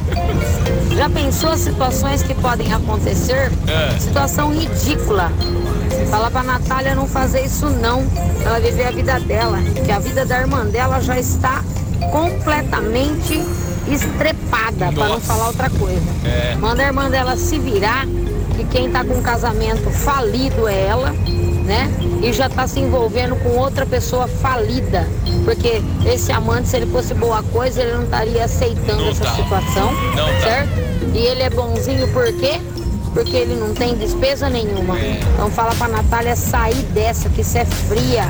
Já 0.97 1.11
pensou 1.11 1.51
as 1.51 1.61
situações 1.61 2.23
que 2.23 2.35
podem 2.35 2.73
acontecer? 2.73 3.51
É. 3.67 3.99
Situação 3.99 4.53
ridícula. 4.53 5.33
Fala 6.11 6.31
pra 6.31 6.43
Natália 6.43 6.95
não 6.95 7.07
fazer 7.07 7.45
isso 7.45 7.69
não. 7.69 8.07
Ela 8.45 8.61
viver 8.61 8.87
a 8.87 8.91
vida 8.91 9.19
dela. 9.21 9.59
Que 9.85 9.91
a 9.91 9.99
vida 9.99 10.25
da 10.25 10.39
irmã 10.39 10.65
dela 10.67 11.01
já 11.01 11.19
está 11.19 11.65
completamente 12.13 13.43
estrepada, 13.89 14.93
pra 14.93 15.09
não 15.09 15.21
falar 15.21 15.49
outra 15.49 15.71
coisa. 15.71 16.01
É. 16.25 16.55
Manda 16.57 16.83
a 16.83 16.87
irmã 16.87 17.11
dela 17.11 17.37
se 17.37 17.59
virar, 17.59 18.07
que 18.57 18.65
quem 18.65 18.91
tá 18.91 19.05
com 19.05 19.15
um 19.15 19.23
casamento 19.23 19.91
falido 19.91 20.69
é 20.69 20.87
ela, 20.87 21.15
né? 21.69 21.89
E 22.23 22.33
já 22.33 22.49
tá 22.49 22.67
se 22.67 22.81
envolvendo 22.81 23.37
com 23.37 23.51
outra 23.51 23.85
pessoa 23.85 24.27
falida. 24.27 25.07
Porque 25.45 25.83
esse 26.07 26.33
amante, 26.33 26.69
se 26.69 26.77
ele 26.79 26.87
fosse 26.87 27.13
boa 27.15 27.43
coisa, 27.43 27.83
ele 27.83 27.93
não 27.93 28.05
estaria 28.05 28.45
aceitando 28.45 29.03
Não 29.03 29.11
essa 29.11 29.25
tá. 29.25 29.35
situação. 29.37 29.93
Não 29.93 30.27
tá. 30.27 30.41
certo? 30.41 30.71
E 31.15 31.19
ele 31.19 31.43
é 31.43 31.51
bonzinho 31.51 32.09
por 32.09 32.27
quê? 32.33 32.61
Porque 33.13 33.37
ele 33.37 33.55
não 33.55 33.75
tem 33.75 33.95
despesa 33.97 34.49
nenhuma. 34.49 34.99
É. 34.99 35.21
Então 35.35 35.51
fala 35.51 35.75
pra 35.75 35.89
Natália 35.89 36.35
sair 36.35 36.83
dessa, 36.95 37.29
que 37.29 37.43
isso 37.43 37.59
é 37.59 37.65
fria. 37.65 38.25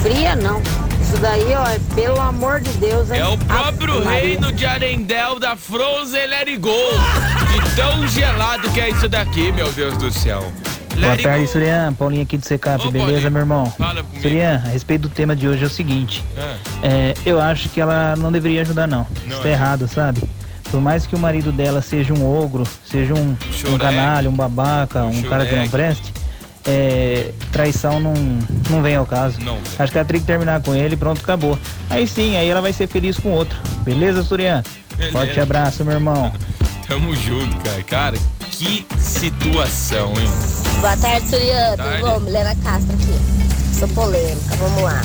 Fria 0.00 0.36
não. 0.36 0.60
Isso 1.00 1.20
daí, 1.20 1.52
ó, 1.54 1.66
é 1.66 1.78
pelo 1.94 2.20
amor 2.20 2.60
de 2.60 2.70
Deus. 2.78 3.10
É 3.10 3.26
o 3.26 3.36
próprio 3.38 4.04
Maria. 4.04 4.20
reino 4.20 4.52
de 4.52 4.64
Arendelle 4.64 5.38
da 5.40 5.56
Frozen 5.56 6.26
Let 6.26 6.48
It 6.48 6.56
Go. 6.58 6.70
De 6.70 7.76
tão 7.76 8.06
gelado 8.08 8.70
que 8.70 8.80
é 8.80 8.88
isso 8.90 9.08
daqui, 9.08 9.50
meu 9.52 9.70
Deus 9.72 9.96
do 9.98 10.10
céu. 10.10 10.42
Boa 11.00 11.16
tarde. 11.16 11.46
Surian. 11.46 11.92
Paulinho 11.94 12.22
aqui 12.22 12.36
do 12.36 12.44
Secap, 12.46 12.86
Ô, 12.86 12.90
beleza, 12.90 13.10
Paulinho. 13.12 13.30
meu 13.30 13.40
irmão? 13.40 13.66
Fala 13.78 14.02
comigo. 14.02 14.22
Surian, 14.22 14.62
a 14.64 14.68
respeito 14.68 15.02
do 15.02 15.08
tema 15.08 15.34
de 15.34 15.48
hoje 15.48 15.64
é 15.64 15.66
o 15.66 15.70
seguinte. 15.70 16.24
Ah. 16.36 16.56
É, 16.82 17.14
eu 17.24 17.40
acho 17.40 17.68
que 17.68 17.80
ela 17.80 18.14
não 18.16 18.30
deveria 18.30 18.62
ajudar, 18.62 18.86
não. 18.86 19.06
Não 19.26 19.32
Isso 19.32 19.42
tá 19.42 19.48
é? 19.48 19.52
errado, 19.52 19.88
sabe? 19.88 20.22
Por 20.70 20.80
mais 20.80 21.06
que 21.06 21.14
o 21.14 21.18
marido 21.18 21.52
dela 21.52 21.82
seja 21.82 22.14
um 22.14 22.24
ogro, 22.24 22.64
seja 22.86 23.12
um, 23.14 23.36
um 23.68 23.78
canalha, 23.78 24.28
um 24.30 24.34
babaca, 24.34 25.04
um 25.04 25.22
cara 25.22 25.44
que 25.44 25.54
não 25.54 25.68
preste, 25.68 26.12
é, 26.66 27.32
traição 27.50 28.00
não, 28.00 28.14
não 28.70 28.80
vem 28.82 28.96
ao 28.96 29.04
caso. 29.04 29.38
Não. 29.40 29.58
Acho 29.78 29.92
que 29.92 29.98
ela 29.98 30.06
tem 30.06 30.20
que 30.20 30.26
terminar 30.26 30.62
com 30.62 30.74
ele 30.74 30.94
e 30.94 30.96
pronto, 30.96 31.20
acabou. 31.20 31.58
Aí 31.90 32.06
sim, 32.06 32.36
aí 32.36 32.48
ela 32.48 32.62
vai 32.62 32.72
ser 32.72 32.86
feliz 32.86 33.18
com 33.18 33.30
outro. 33.32 33.58
Beleza, 33.82 34.22
Surian? 34.22 34.62
Beleza. 34.96 35.12
Forte 35.12 35.40
abraço, 35.40 35.84
meu 35.84 35.94
irmão. 35.94 36.32
Tamo 36.88 37.14
junto, 37.16 37.56
cara. 37.58 37.82
Cara, 37.82 38.18
que 38.62 38.86
situação, 39.00 40.12
hein? 40.16 40.30
Boa 40.80 40.96
tarde, 40.96 41.28
Suriano. 41.28 41.76
Tarde. 41.76 42.02
Bom? 42.02 42.20
Milena 42.20 42.54
Castro 42.62 42.94
aqui. 42.94 43.76
Sou 43.76 43.88
polêmica, 43.88 44.54
vamos 44.56 44.82
lá. 44.84 45.02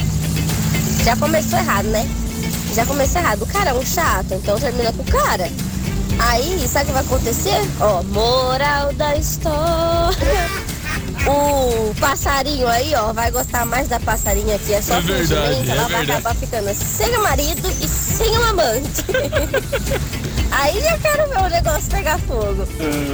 Já 1.03 1.15
começou 1.15 1.57
errado, 1.57 1.85
né? 1.87 2.07
Já 2.75 2.85
começou 2.85 3.19
errado. 3.19 3.41
O 3.41 3.47
cara 3.47 3.71
é 3.71 3.73
um 3.73 3.83
chato, 3.85 4.31
então 4.33 4.59
termina 4.59 4.93
com 4.93 5.01
o 5.01 5.05
cara. 5.05 5.49
Aí, 6.19 6.67
sabe 6.67 6.85
o 6.85 6.87
que 6.87 6.93
vai 6.93 7.01
acontecer? 7.03 7.61
Ó, 7.81 8.03
moral 8.03 8.93
da 8.93 9.15
história. 9.15 10.67
O 11.29 11.93
passarinho 11.99 12.65
aí, 12.69 12.95
ó, 12.95 13.11
vai 13.11 13.29
gostar 13.31 13.65
mais 13.65 13.89
da 13.89 13.99
passarinha 13.99 14.57
que 14.59 14.73
é 14.73 14.81
só 14.81 14.95
É 14.95 15.01
verdade, 15.01 15.55
fingimento. 15.57 15.69
é 15.69 15.73
Ela 15.73 15.81
vai 15.89 15.97
verdade. 15.97 16.11
acabar 16.11 16.35
ficando 16.35 16.73
sem 16.73 17.17
o 17.17 17.23
marido 17.23 17.69
e 17.81 17.87
sem 17.87 18.37
o 18.37 18.43
amante. 18.45 19.03
Aí 20.51 20.81
já 20.81 20.97
quero 20.97 21.29
ver 21.29 21.39
o 21.39 21.49
negócio 21.49 21.89
pegar 21.89 22.19
fogo. 22.19 22.67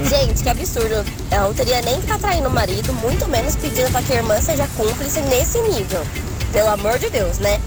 Gente, 0.08 0.43
que 0.43 0.50
absurdo. 0.50 1.06
Ela 1.32 1.48
não 1.48 1.54
teria 1.54 1.82
nem 1.82 1.96
que 1.96 2.02
estar 2.02 2.19
traindo 2.19 2.48
o 2.48 2.52
marido, 2.52 2.93
muito 2.93 3.28
menos 3.28 3.56
pedindo 3.56 3.91
pra 3.91 4.02
que 4.02 4.13
a 4.13 4.17
irmã 4.17 4.39
seja 4.41 4.67
cúmplice 4.78 5.22
nesse 5.22 5.60
nível. 5.62 6.06
Pelo 6.52 6.69
amor 6.69 7.00
de 7.00 7.10
Deus, 7.10 7.39
né? 7.39 7.60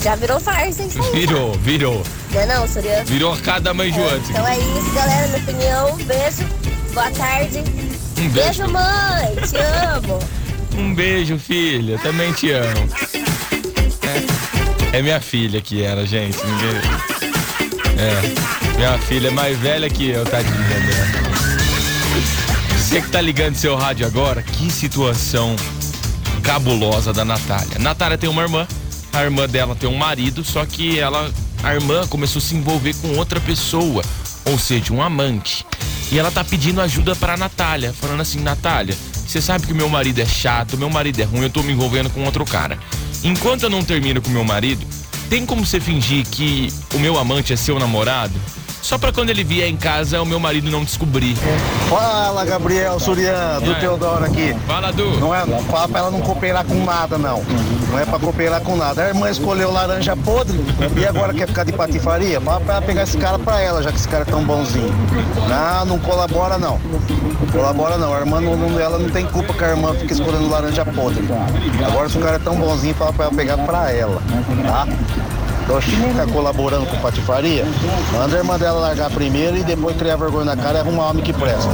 Já 0.00 0.14
virou 0.14 0.38
farsa 0.38 0.82
aí. 0.82 0.88
Virou, 1.12 1.54
virou. 1.54 2.02
Não 2.32 2.40
é 2.40 2.46
não, 2.46 2.68
Surya? 2.68 3.04
Virou 3.04 3.32
a 3.32 3.38
cada 3.38 3.74
mãe 3.74 3.92
Joante. 3.92 4.30
Então 4.30 4.46
é 4.46 4.56
isso, 4.56 4.92
galera. 4.94 5.26
Minha 5.26 5.38
opinião. 5.42 5.96
Beijo. 5.96 6.44
Boa 6.94 7.10
tarde. 7.10 7.58
Um 7.58 8.28
beijo. 8.28 8.34
Beijo, 8.34 8.68
mãe. 8.68 9.36
Te 9.48 9.56
amo. 9.56 10.18
Um 10.78 10.94
beijo, 10.94 11.36
filha. 11.40 11.98
Também 11.98 12.32
te 12.34 12.52
amo. 12.52 12.88
É, 14.92 14.98
é 14.98 15.02
minha 15.02 15.20
filha 15.20 15.60
que 15.60 15.82
era, 15.82 16.06
gente. 16.06 16.38
Ninguém... 16.38 17.17
É. 17.98 18.76
Minha 18.76 18.96
filha 18.98 19.28
é 19.28 19.30
mais 19.32 19.58
velha 19.58 19.90
que 19.90 20.08
eu, 20.08 20.24
tadinha 20.24 20.56
dela. 20.56 21.28
Você 22.78 23.02
que 23.02 23.08
tá 23.10 23.20
ligando 23.20 23.56
seu 23.56 23.76
rádio 23.76 24.06
agora, 24.06 24.40
que 24.40 24.70
situação 24.70 25.56
cabulosa 26.42 27.12
da 27.12 27.24
Natália. 27.24 27.78
Natália 27.78 28.16
tem 28.16 28.30
uma 28.30 28.42
irmã, 28.42 28.66
a 29.12 29.22
irmã 29.22 29.48
dela 29.48 29.74
tem 29.74 29.88
um 29.88 29.96
marido, 29.96 30.44
só 30.44 30.64
que 30.64 30.98
ela, 30.98 31.30
a 31.62 31.74
irmã 31.74 32.06
começou 32.06 32.40
a 32.40 32.42
se 32.42 32.54
envolver 32.54 32.94
com 33.02 33.16
outra 33.18 33.40
pessoa, 33.40 34.02
ou 34.44 34.58
seja, 34.58 34.92
um 34.92 35.02
amante. 35.02 35.66
E 36.10 36.18
ela 36.18 36.30
tá 36.30 36.42
pedindo 36.42 36.80
ajuda 36.80 37.14
pra 37.16 37.36
Natália, 37.36 37.92
falando 37.92 38.20
assim: 38.20 38.40
Natália, 38.40 38.96
você 39.26 39.42
sabe 39.42 39.66
que 39.66 39.74
meu 39.74 39.88
marido 39.88 40.20
é 40.20 40.26
chato, 40.26 40.78
meu 40.78 40.88
marido 40.88 41.20
é 41.20 41.24
ruim, 41.24 41.42
eu 41.42 41.50
tô 41.50 41.62
me 41.62 41.72
envolvendo 41.72 42.08
com 42.10 42.24
outro 42.24 42.44
cara. 42.46 42.78
Enquanto 43.22 43.64
eu 43.64 43.70
não 43.70 43.82
termino 43.82 44.22
com 44.22 44.30
meu 44.30 44.44
marido, 44.44 44.86
tem 45.28 45.44
como 45.46 45.64
você 45.64 45.80
fingir 45.80 46.26
que 46.26 46.72
o 46.94 46.98
meu 46.98 47.18
amante 47.18 47.52
é 47.52 47.56
seu 47.56 47.78
namorado? 47.78 48.34
Só 48.80 48.96
pra 48.96 49.12
quando 49.12 49.30
ele 49.30 49.44
vier 49.44 49.68
em 49.68 49.76
casa, 49.76 50.22
o 50.22 50.26
meu 50.26 50.38
marido 50.40 50.70
não 50.70 50.84
descobrir. 50.84 51.36
Fala, 51.90 52.44
Gabriel 52.44 52.98
Surian, 52.98 53.60
do 53.60 53.72
É. 53.72 53.74
Teodoro 53.74 54.24
aqui. 54.24 54.54
Fala, 54.66 54.92
Du. 54.92 55.18
Não 55.18 55.34
é, 55.34 55.44
fala 55.70 55.88
pra 55.88 55.98
ela 56.00 56.10
não 56.10 56.20
cooperar 56.20 56.64
com 56.64 56.84
nada, 56.84 57.18
não. 57.18 57.42
Não 57.90 57.98
é 57.98 58.04
pra 58.04 58.18
cooperar 58.18 58.60
com 58.60 58.76
nada. 58.76 59.04
A 59.04 59.08
irmã 59.08 59.30
escolheu 59.30 59.72
laranja 59.72 60.16
podre 60.16 60.58
e 60.96 61.06
agora 61.06 61.32
quer 61.32 61.46
ficar 61.46 61.64
de 61.64 61.72
patifaria? 61.72 62.40
Fala 62.40 62.60
pra 62.60 62.74
ela 62.74 62.82
pegar 62.82 63.02
esse 63.02 63.16
cara 63.16 63.38
pra 63.38 63.60
ela, 63.60 63.82
já 63.82 63.90
que 63.90 63.96
esse 63.96 64.08
cara 64.08 64.22
é 64.22 64.30
tão 64.30 64.44
bonzinho. 64.44 64.92
Não, 65.48 65.84
não 65.86 65.98
colabora, 65.98 66.58
não. 66.58 66.78
Colabora, 67.50 67.96
não. 67.96 68.14
A 68.14 68.20
irmã, 68.20 68.40
não, 68.40 68.78
ela 68.78 68.98
não 68.98 69.08
tem 69.08 69.26
culpa 69.26 69.54
que 69.54 69.64
a 69.64 69.70
irmã 69.70 69.94
fique 69.94 70.12
escolhendo 70.12 70.48
laranja 70.50 70.84
podre. 70.84 71.26
Agora, 71.86 72.08
se 72.08 72.18
o 72.18 72.20
cara 72.20 72.36
é 72.36 72.40
tão 72.40 72.56
bonzinho, 72.56 72.94
fala 72.94 73.12
pra 73.12 73.26
ela 73.26 73.34
pegar 73.34 73.58
pra 73.58 73.90
ela, 73.90 74.20
tá? 74.66 74.86
Oxe, 75.70 75.90
ficar 75.90 76.26
colaborando 76.28 76.86
com 76.86 76.96
patifaria? 76.98 77.64
Manda 78.12 78.36
a 78.36 78.38
irmã 78.38 78.58
dela 78.58 78.80
largar 78.80 79.10
primeiro 79.10 79.56
e 79.58 79.62
depois 79.62 79.96
criar 79.96 80.16
vergonha 80.16 80.46
na 80.46 80.56
cara 80.56 80.78
e 80.78 80.80
arrumar 80.80 81.10
homem 81.10 81.22
que 81.22 81.32
presta. 81.32 81.68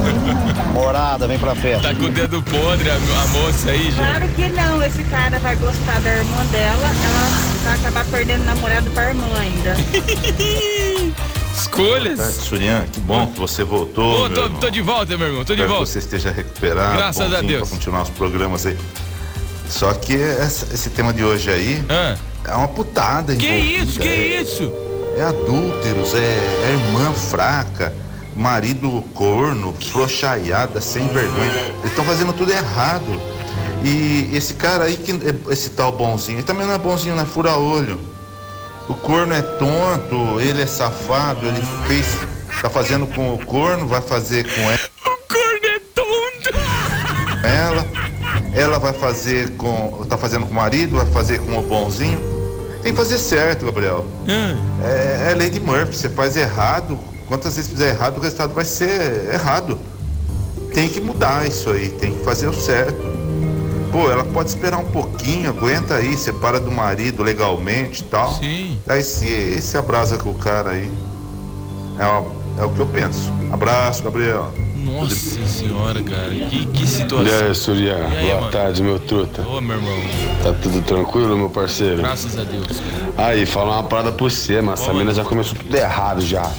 Morada, 0.73 1.25
vem 1.27 1.39
pra 1.39 1.55
festa. 1.55 1.87
Tá 1.89 1.95
com 1.95 2.03
o 2.05 2.09
dedo 2.09 2.41
podre 2.43 2.89
a, 2.89 2.95
a 2.95 3.27
moça 3.27 3.69
aí, 3.71 3.83
gente. 3.85 3.95
Claro 3.95 4.27
que 4.29 4.49
não, 4.49 4.83
esse 4.83 5.03
cara 5.05 5.39
vai 5.39 5.55
gostar 5.55 6.01
da 6.01 6.09
irmã 6.13 6.45
dela, 6.51 6.87
ela 6.87 7.29
vai 7.63 7.73
acabar 7.75 8.05
perdendo 8.05 8.43
namorado 8.43 8.89
pra 8.91 9.09
irmã 9.09 9.25
ainda. 9.39 9.75
Escolhas. 11.55 12.19
Surian, 12.19 12.83
que 12.91 12.99
bom 12.99 13.27
que 13.27 13.39
você 13.39 13.63
voltou. 13.63 14.27
Meu 14.29 14.49
tô, 14.49 14.49
tô 14.59 14.69
de 14.69 14.81
volta, 14.81 15.17
meu 15.17 15.27
irmão, 15.27 15.45
tô 15.45 15.55
de 15.55 15.61
Espero 15.61 15.69
volta. 15.69 15.85
que 15.85 15.91
você 15.93 15.99
esteja 15.99 16.31
recuperado. 16.31 16.97
Graças 16.97 17.33
a 17.33 17.41
Deus. 17.41 17.61
Pra 17.69 17.77
continuar 17.77 18.01
os 18.03 18.09
programas 18.09 18.65
aí. 18.65 18.77
Só 19.69 19.93
que 19.93 20.15
essa- 20.21 20.67
esse 20.73 20.89
tema 20.89 21.13
de 21.13 21.23
hoje 21.23 21.49
aí 21.49 21.83
é 22.47 22.55
uma 22.55 22.67
putada. 22.67 23.35
Que 23.35 23.47
envolvida, 23.47 23.83
isso, 23.83 23.99
que 23.99 24.07
é- 24.07 24.41
isso? 24.41 24.73
É 25.17 25.21
adúlteros, 25.23 26.13
é, 26.13 26.17
é 26.19 26.71
irmã 26.73 27.13
fraca, 27.13 27.93
marido 28.35 29.01
corno, 29.13 29.73
frouxaiada, 29.91 30.81
sem 30.81 31.07
vergonha. 31.07 31.51
Eles 31.79 31.91
estão 31.91 32.03
fazendo 32.03 32.33
tudo 32.33 32.51
errado. 32.51 33.21
E 33.83 34.29
esse 34.33 34.55
cara 34.55 34.85
aí, 34.85 34.97
que, 34.97 35.13
esse 35.49 35.69
tal 35.69 35.91
bonzinho, 35.91 36.39
ele 36.39 36.45
também 36.45 36.65
não 36.65 36.73
é 36.73 36.77
bonzinho, 36.77 37.15
não 37.15 37.23
é 37.23 37.25
fura-olho. 37.25 37.99
O 38.89 38.93
corno 38.93 39.33
é 39.33 39.41
tonto, 39.41 40.39
ele 40.41 40.61
é 40.61 40.65
safado, 40.67 41.45
ele 41.47 41.61
fez. 41.87 42.05
Tá 42.61 42.69
fazendo 42.69 43.05
com 43.07 43.33
o 43.33 43.45
corno, 43.45 43.87
vai 43.87 44.01
fazer 44.01 44.43
com 44.43 44.61
ela. 44.61 44.79
O 45.05 45.33
corno 45.33 45.65
é 45.65 45.79
tonto! 45.93 47.45
Ela, 47.45 47.85
ela 48.53 48.79
vai 48.79 48.93
fazer 48.93 49.51
com. 49.51 50.05
tá 50.09 50.17
fazendo 50.17 50.45
com 50.45 50.51
o 50.51 50.55
marido, 50.55 50.97
vai 50.97 51.05
fazer 51.07 51.39
com 51.39 51.57
o 51.57 51.61
bonzinho. 51.61 52.34
Tem 52.85 52.93
que 52.93 52.99
fazer 52.99 53.17
certo, 53.17 53.65
Gabriel. 53.65 54.05
É, 54.83 55.31
é 55.31 55.33
lei 55.33 55.49
de 55.49 55.59
Murphy, 55.59 55.97
você 55.97 56.07
faz 56.07 56.37
errado, 56.37 56.99
quantas 57.27 57.55
vezes 57.55 57.71
fizer 57.71 57.89
errado, 57.89 58.19
o 58.19 58.21
resultado 58.21 58.53
vai 58.53 58.63
ser 58.63 59.33
errado. 59.33 59.79
Tem 60.71 60.87
que 60.87 61.01
mudar 61.01 61.47
isso 61.47 61.71
aí, 61.71 61.89
tem 61.89 62.13
que 62.13 62.23
fazer 62.23 62.47
o 62.47 62.53
certo. 62.53 63.01
Pô, 63.91 64.11
ela 64.11 64.23
pode 64.23 64.49
esperar 64.49 64.77
um 64.77 64.85
pouquinho, 64.85 65.49
aguenta 65.49 65.95
aí, 65.95 66.15
separa 66.15 66.59
do 66.59 66.71
marido 66.71 67.23
legalmente 67.23 68.03
e 68.03 68.05
tal. 68.05 68.35
Sim. 68.35 68.79
Aí 68.87 69.01
se, 69.01 69.59
se 69.63 69.75
abraça 69.75 70.19
com 70.19 70.29
o 70.29 70.35
cara 70.35 70.69
aí. 70.69 70.91
É, 71.97 72.61
é 72.61 72.65
o 72.65 72.69
que 72.69 72.79
eu 72.81 72.85
penso. 72.85 73.33
Abraço, 73.51 74.03
Gabriel. 74.03 74.53
Nossa 74.85 75.45
senhora, 75.47 76.01
cara. 76.03 76.29
Que, 76.29 76.65
que 76.67 76.87
situação. 76.87 77.25
E 77.27 77.47
aí, 77.47 77.55
Surya? 77.55 77.95
Aí, 77.95 78.27
Boa 78.27 78.39
mano? 78.41 78.51
tarde, 78.51 78.83
meu 78.83 78.99
truta. 78.99 79.41
Ô, 79.41 79.59
meu 79.59 79.75
irmão. 79.77 79.97
Tá 80.43 80.53
tudo 80.53 80.81
tranquilo, 80.81 81.35
meu 81.35 81.49
parceiro? 81.49 81.97
Graças 81.97 82.37
a 82.37 82.43
Deus. 82.43 82.67
Aí, 83.17 83.45
falar 83.45 83.79
uma 83.79 83.83
parada 83.83 84.11
pra 84.11 84.23
você, 84.23 84.61
mas 84.61 84.79
essa 84.81 84.93
mina 84.93 85.13
já 85.13 85.23
começou 85.23 85.55
tudo 85.57 85.75
errado 85.75 86.21
já. 86.21 86.49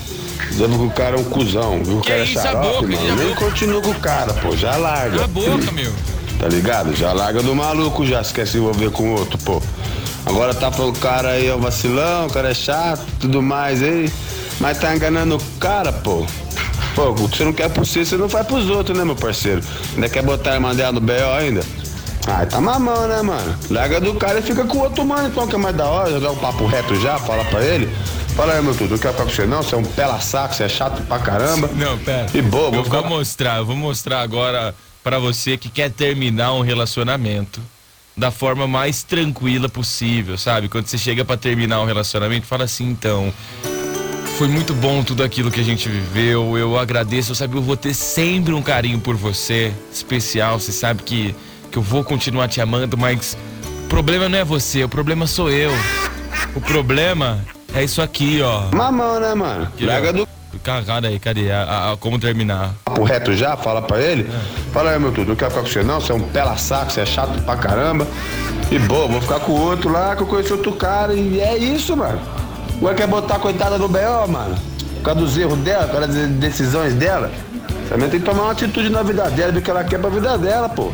Dizendo 0.51 0.77
que 0.79 0.85
o 0.85 0.91
cara 0.91 1.17
é 1.17 1.21
um 1.21 1.25
cuzão, 1.25 1.83
viu? 1.83 1.99
O 1.99 2.03
cara 2.03 2.21
é 2.23 2.27
xarope, 2.27 2.87
boca, 2.87 3.03
mano. 3.03 3.17
Nem 3.17 3.35
continua 3.35 3.81
com 3.81 3.91
o 3.91 4.01
cara, 4.01 4.33
pô. 4.35 4.57
Já 4.57 4.77
larga. 4.77 5.25
A 5.25 5.29
boca, 5.29 5.71
meu. 5.73 5.93
Tá 6.39 6.49
ligado? 6.49 6.95
Já 6.95 7.12
larga 7.12 7.43
do 7.43 7.55
maluco 7.55 8.05
já, 8.05 8.23
se 8.23 8.35
quer 8.35 8.47
se 8.47 8.59
envolver 8.59 8.91
com 8.91 9.12
outro, 9.15 9.39
pô. 9.39 9.62
Agora 10.27 10.53
tá 10.53 10.71
falando 10.73 10.93
que 10.93 10.99
o 10.99 11.03
cara 11.03 11.31
aí 11.31 11.47
é 11.47 11.55
um 11.55 11.61
vacilão, 11.61 12.27
o 12.27 12.31
cara 12.33 12.51
é 12.51 12.55
chato, 12.55 13.07
tudo 13.21 13.41
mais 13.41 13.83
aí. 13.83 14.11
Mas 14.61 14.79
tá 14.79 14.95
enganando 14.95 15.37
o 15.37 15.41
cara, 15.59 15.93
pô. 15.93 16.27
Pô, 16.97 17.11
o 17.11 17.29
que 17.29 17.37
você 17.37 17.45
não 17.45 17.53
quer 17.53 17.69
por 17.69 17.87
si, 17.87 18.07
você 18.07 18.17
não 18.17 18.27
faz 18.27 18.47
pros 18.47 18.71
outros, 18.71 18.97
né, 18.97 19.05
meu 19.05 19.15
parceiro? 19.15 19.61
Ainda 19.95 20.09
quer 20.09 20.23
botar 20.23 20.53
a 20.53 20.55
irmã 20.55 20.75
dela 20.75 20.93
no 20.93 21.01
B.O. 21.01 21.35
ainda? 21.35 21.61
Ah, 22.27 22.47
tá 22.47 22.59
mamão, 22.59 23.07
né, 23.07 23.21
mano? 23.21 23.55
Larga 23.71 24.01
do 24.01 24.15
cara 24.15 24.39
e 24.39 24.43
fica 24.43 24.65
com 24.65 24.79
o 24.79 24.81
outro 24.81 25.05
mano, 25.05 25.29
então, 25.29 25.47
que 25.47 25.55
é 25.55 25.59
mais 25.59 25.77
da 25.77 25.85
hora. 25.85 26.11
Já 26.13 26.19
dá 26.19 26.31
um 26.31 26.37
papo 26.37 26.65
reto 26.65 26.99
já, 26.99 27.19
fala 27.19 27.45
pra 27.45 27.63
ele. 27.63 27.95
Fala 28.35 28.55
aí, 28.55 28.63
meu 28.63 28.75
tudo, 28.75 28.93
não 28.93 28.99
quero 28.99 29.13
ficar 29.13 29.25
com 29.25 29.31
você 29.31 29.47
não, 29.47 29.63
você 29.63 29.75
é 29.75 29.79
um 29.79 29.83
pela 29.85 30.19
saco, 30.21 30.55
você 30.55 30.65
é 30.65 30.69
chato 30.71 31.03
pra 31.03 31.19
caramba. 31.19 31.69
Não, 31.75 31.99
pera. 31.99 32.27
E 32.33 32.41
boa, 32.41 32.69
eu 32.69 32.73
vou 32.73 32.85
ficar... 32.85 33.03
vou 33.03 33.11
mostrar, 33.11 33.59
eu 33.59 33.67
vou 33.67 33.77
mostrar 33.77 34.23
agora 34.23 34.75
pra 35.05 35.19
você 35.19 35.59
que 35.59 35.69
quer 35.69 35.91
terminar 35.91 36.55
um 36.55 36.63
relacionamento 36.63 37.61
da 38.17 38.31
forma 38.31 38.67
mais 38.67 39.03
tranquila 39.03 39.69
possível, 39.69 40.39
sabe? 40.39 40.69
Quando 40.71 40.87
você 40.87 40.97
chega 40.97 41.27
pra 41.27 41.37
terminar 41.37 41.83
um 41.83 41.85
relacionamento, 41.85 42.47
fala 42.47 42.65
assim, 42.65 42.89
então, 42.89 43.33
foi 44.38 44.49
muito 44.49 44.75
bom 44.75 45.03
tudo 45.03 45.22
aquilo 45.22 45.51
que 45.51 45.61
a 45.61 45.64
gente 45.64 45.88
viveu. 45.88 46.57
Eu 46.59 46.79
agradeço, 46.79 47.31
eu 47.33 47.35
sabe, 47.35 47.57
eu 47.57 47.62
vou 47.62 47.77
ter 47.77 47.94
sempre 47.94 48.53
um 48.53 48.62
carinho 48.62 48.99
por 49.01 49.16
você, 49.16 49.72
especial. 49.92 50.59
Você 50.61 50.72
sabe 50.72 51.03
que, 51.03 51.35
que 51.70 51.79
eu 51.79 51.83
vou 51.83 52.05
continuar 52.05 52.49
te 52.49 52.61
amando, 52.61 52.96
mas 52.99 53.37
o 53.85 53.88
problema 53.88 54.29
não 54.29 54.38
é 54.38 54.44
você, 54.44 54.85
o 54.85 54.88
problema 54.88 55.27
sou 55.27 55.51
eu. 55.51 55.70
O 56.55 56.61
problema 56.61 57.38
é 57.75 57.83
isso 57.83 58.03
aqui, 58.03 58.40
ó. 58.42 58.75
Mamão, 58.75 59.18
né, 59.20 59.35
mano? 59.35 59.68
Larga 59.81 60.12
do 60.12 60.29
Cara, 60.62 60.83
aí, 61.07 61.18
cadê? 61.18 61.51
A, 61.53 61.62
a- 61.62 61.92
a- 61.92 61.96
como 61.99 62.18
terminar? 62.18 62.75
papo 62.85 63.05
reto 63.05 63.35
já, 63.35 63.57
fala 63.57 63.83
pra 63.83 64.01
ele. 64.01 64.27
Fala 64.72 64.90
aí, 64.90 64.99
meu 64.99 65.12
tudo, 65.12 65.29
não 65.29 65.37
quero 65.37 65.51
ficar 65.51 65.62
com 65.62 65.68
você 65.68 65.83
não, 65.83 66.01
você 66.01 66.12
é 66.12 66.14
um 66.14 66.20
pela 66.20 66.57
saco, 66.57 66.90
você 66.90 67.03
é 67.03 67.07
chato 67.07 67.40
pra 67.42 67.57
caramba. 67.57 68.07
E 68.70 68.79
boa, 68.79 69.07
vou 69.07 69.20
ficar 69.20 69.38
com 69.40 69.53
o 69.53 69.61
outro 69.61 69.90
lá, 69.92 70.16
que 70.16 70.22
eu 70.22 70.27
conheço 70.27 70.55
outro 70.55 70.72
cara, 70.72 71.12
e 71.14 71.40
é 71.40 71.57
isso, 71.59 71.94
mano. 71.96 72.18
Agora 72.79 72.95
quer 72.95 73.07
botar 73.07 73.37
a 73.37 73.39
coitada 73.39 73.79
no 73.79 73.89
B.O., 73.89 74.27
mano? 74.29 74.57
Por 74.97 75.03
causa 75.03 75.21
dos 75.21 75.37
erros 75.39 75.59
dela, 75.59 75.85
por 75.87 76.01
causa 76.01 76.09
das 76.09 76.29
decisões 76.31 76.95
dela. 76.95 77.31
Também 77.89 78.09
tem 78.11 78.21
que 78.21 78.27
tomar 78.27 78.43
uma 78.43 78.53
atitude 78.53 78.89
na 78.91 79.03
vida 79.03 79.29
dela, 79.31 79.53
do 79.53 79.61
que 79.62 79.71
ela 79.71 79.85
quer 79.85 79.99
pra 80.01 80.11
vida 80.11 80.37
dela, 80.37 80.69
pô. 80.69 80.93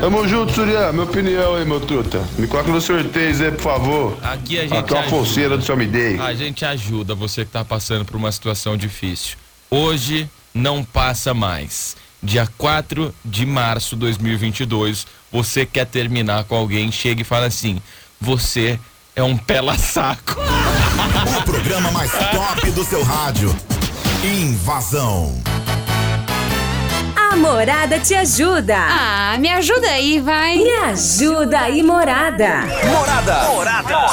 Tamo 0.00 0.28
junto, 0.28 0.52
Surya. 0.52 0.92
Minha 0.92 1.04
opinião 1.04 1.56
aí, 1.56 1.64
meu 1.64 1.80
truta. 1.80 2.22
Me 2.38 2.46
coloca 2.46 2.70
no 2.70 2.80
sorteio 2.80 3.44
aí, 3.44 3.50
por 3.50 3.62
favor. 3.62 4.16
Aqui 4.22 4.58
a 4.58 4.62
gente 4.62 4.76
Aqui 4.76 4.92
é 4.92 4.96
uma 4.96 5.00
ajuda. 5.00 5.16
folceira 5.16 5.58
do 5.58 5.64
seu 5.64 5.76
me 5.76 5.86
dei. 5.86 6.20
A 6.20 6.34
gente 6.34 6.64
ajuda 6.64 7.14
você 7.16 7.44
que 7.44 7.50
tá 7.50 7.64
passando 7.64 8.04
por 8.04 8.14
uma 8.14 8.30
situação 8.30 8.76
difícil. 8.76 9.36
Hoje 9.70 10.30
não 10.54 10.84
passa 10.84 11.34
mais. 11.34 11.96
Dia 12.22 12.48
4 12.58 13.12
de 13.24 13.44
março 13.44 13.96
de 13.96 14.00
2022, 14.00 15.06
você 15.32 15.66
quer 15.66 15.86
terminar 15.86 16.44
com 16.44 16.54
alguém, 16.54 16.92
chega 16.92 17.22
e 17.22 17.24
fala 17.24 17.46
assim: 17.46 17.80
você 18.20 18.78
é 19.16 19.22
um 19.22 19.36
pela 19.36 19.76
saco. 19.76 20.36
O 21.38 21.42
programa 21.42 21.90
mais 21.90 22.10
top 22.12 22.70
do 22.70 22.84
seu 22.84 23.02
rádio. 23.02 23.54
Invasão. 24.24 25.34
A 27.16 27.36
Morada 27.36 27.98
te 28.00 28.14
ajuda. 28.14 28.76
Ah, 28.76 29.36
me 29.38 29.48
ajuda 29.48 29.88
aí, 29.88 30.20
vai. 30.20 30.56
Me 30.56 30.70
ajuda 30.70 31.60
aí, 31.60 31.82
Morada. 31.82 32.62
Morada. 32.86 33.48
Morada. 33.48 34.08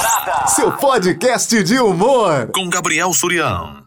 Seu 0.48 0.72
podcast 0.74 1.64
de 1.64 1.80
humor. 1.80 2.50
Com 2.54 2.70
Gabriel 2.70 3.14
Surião. 3.14 3.78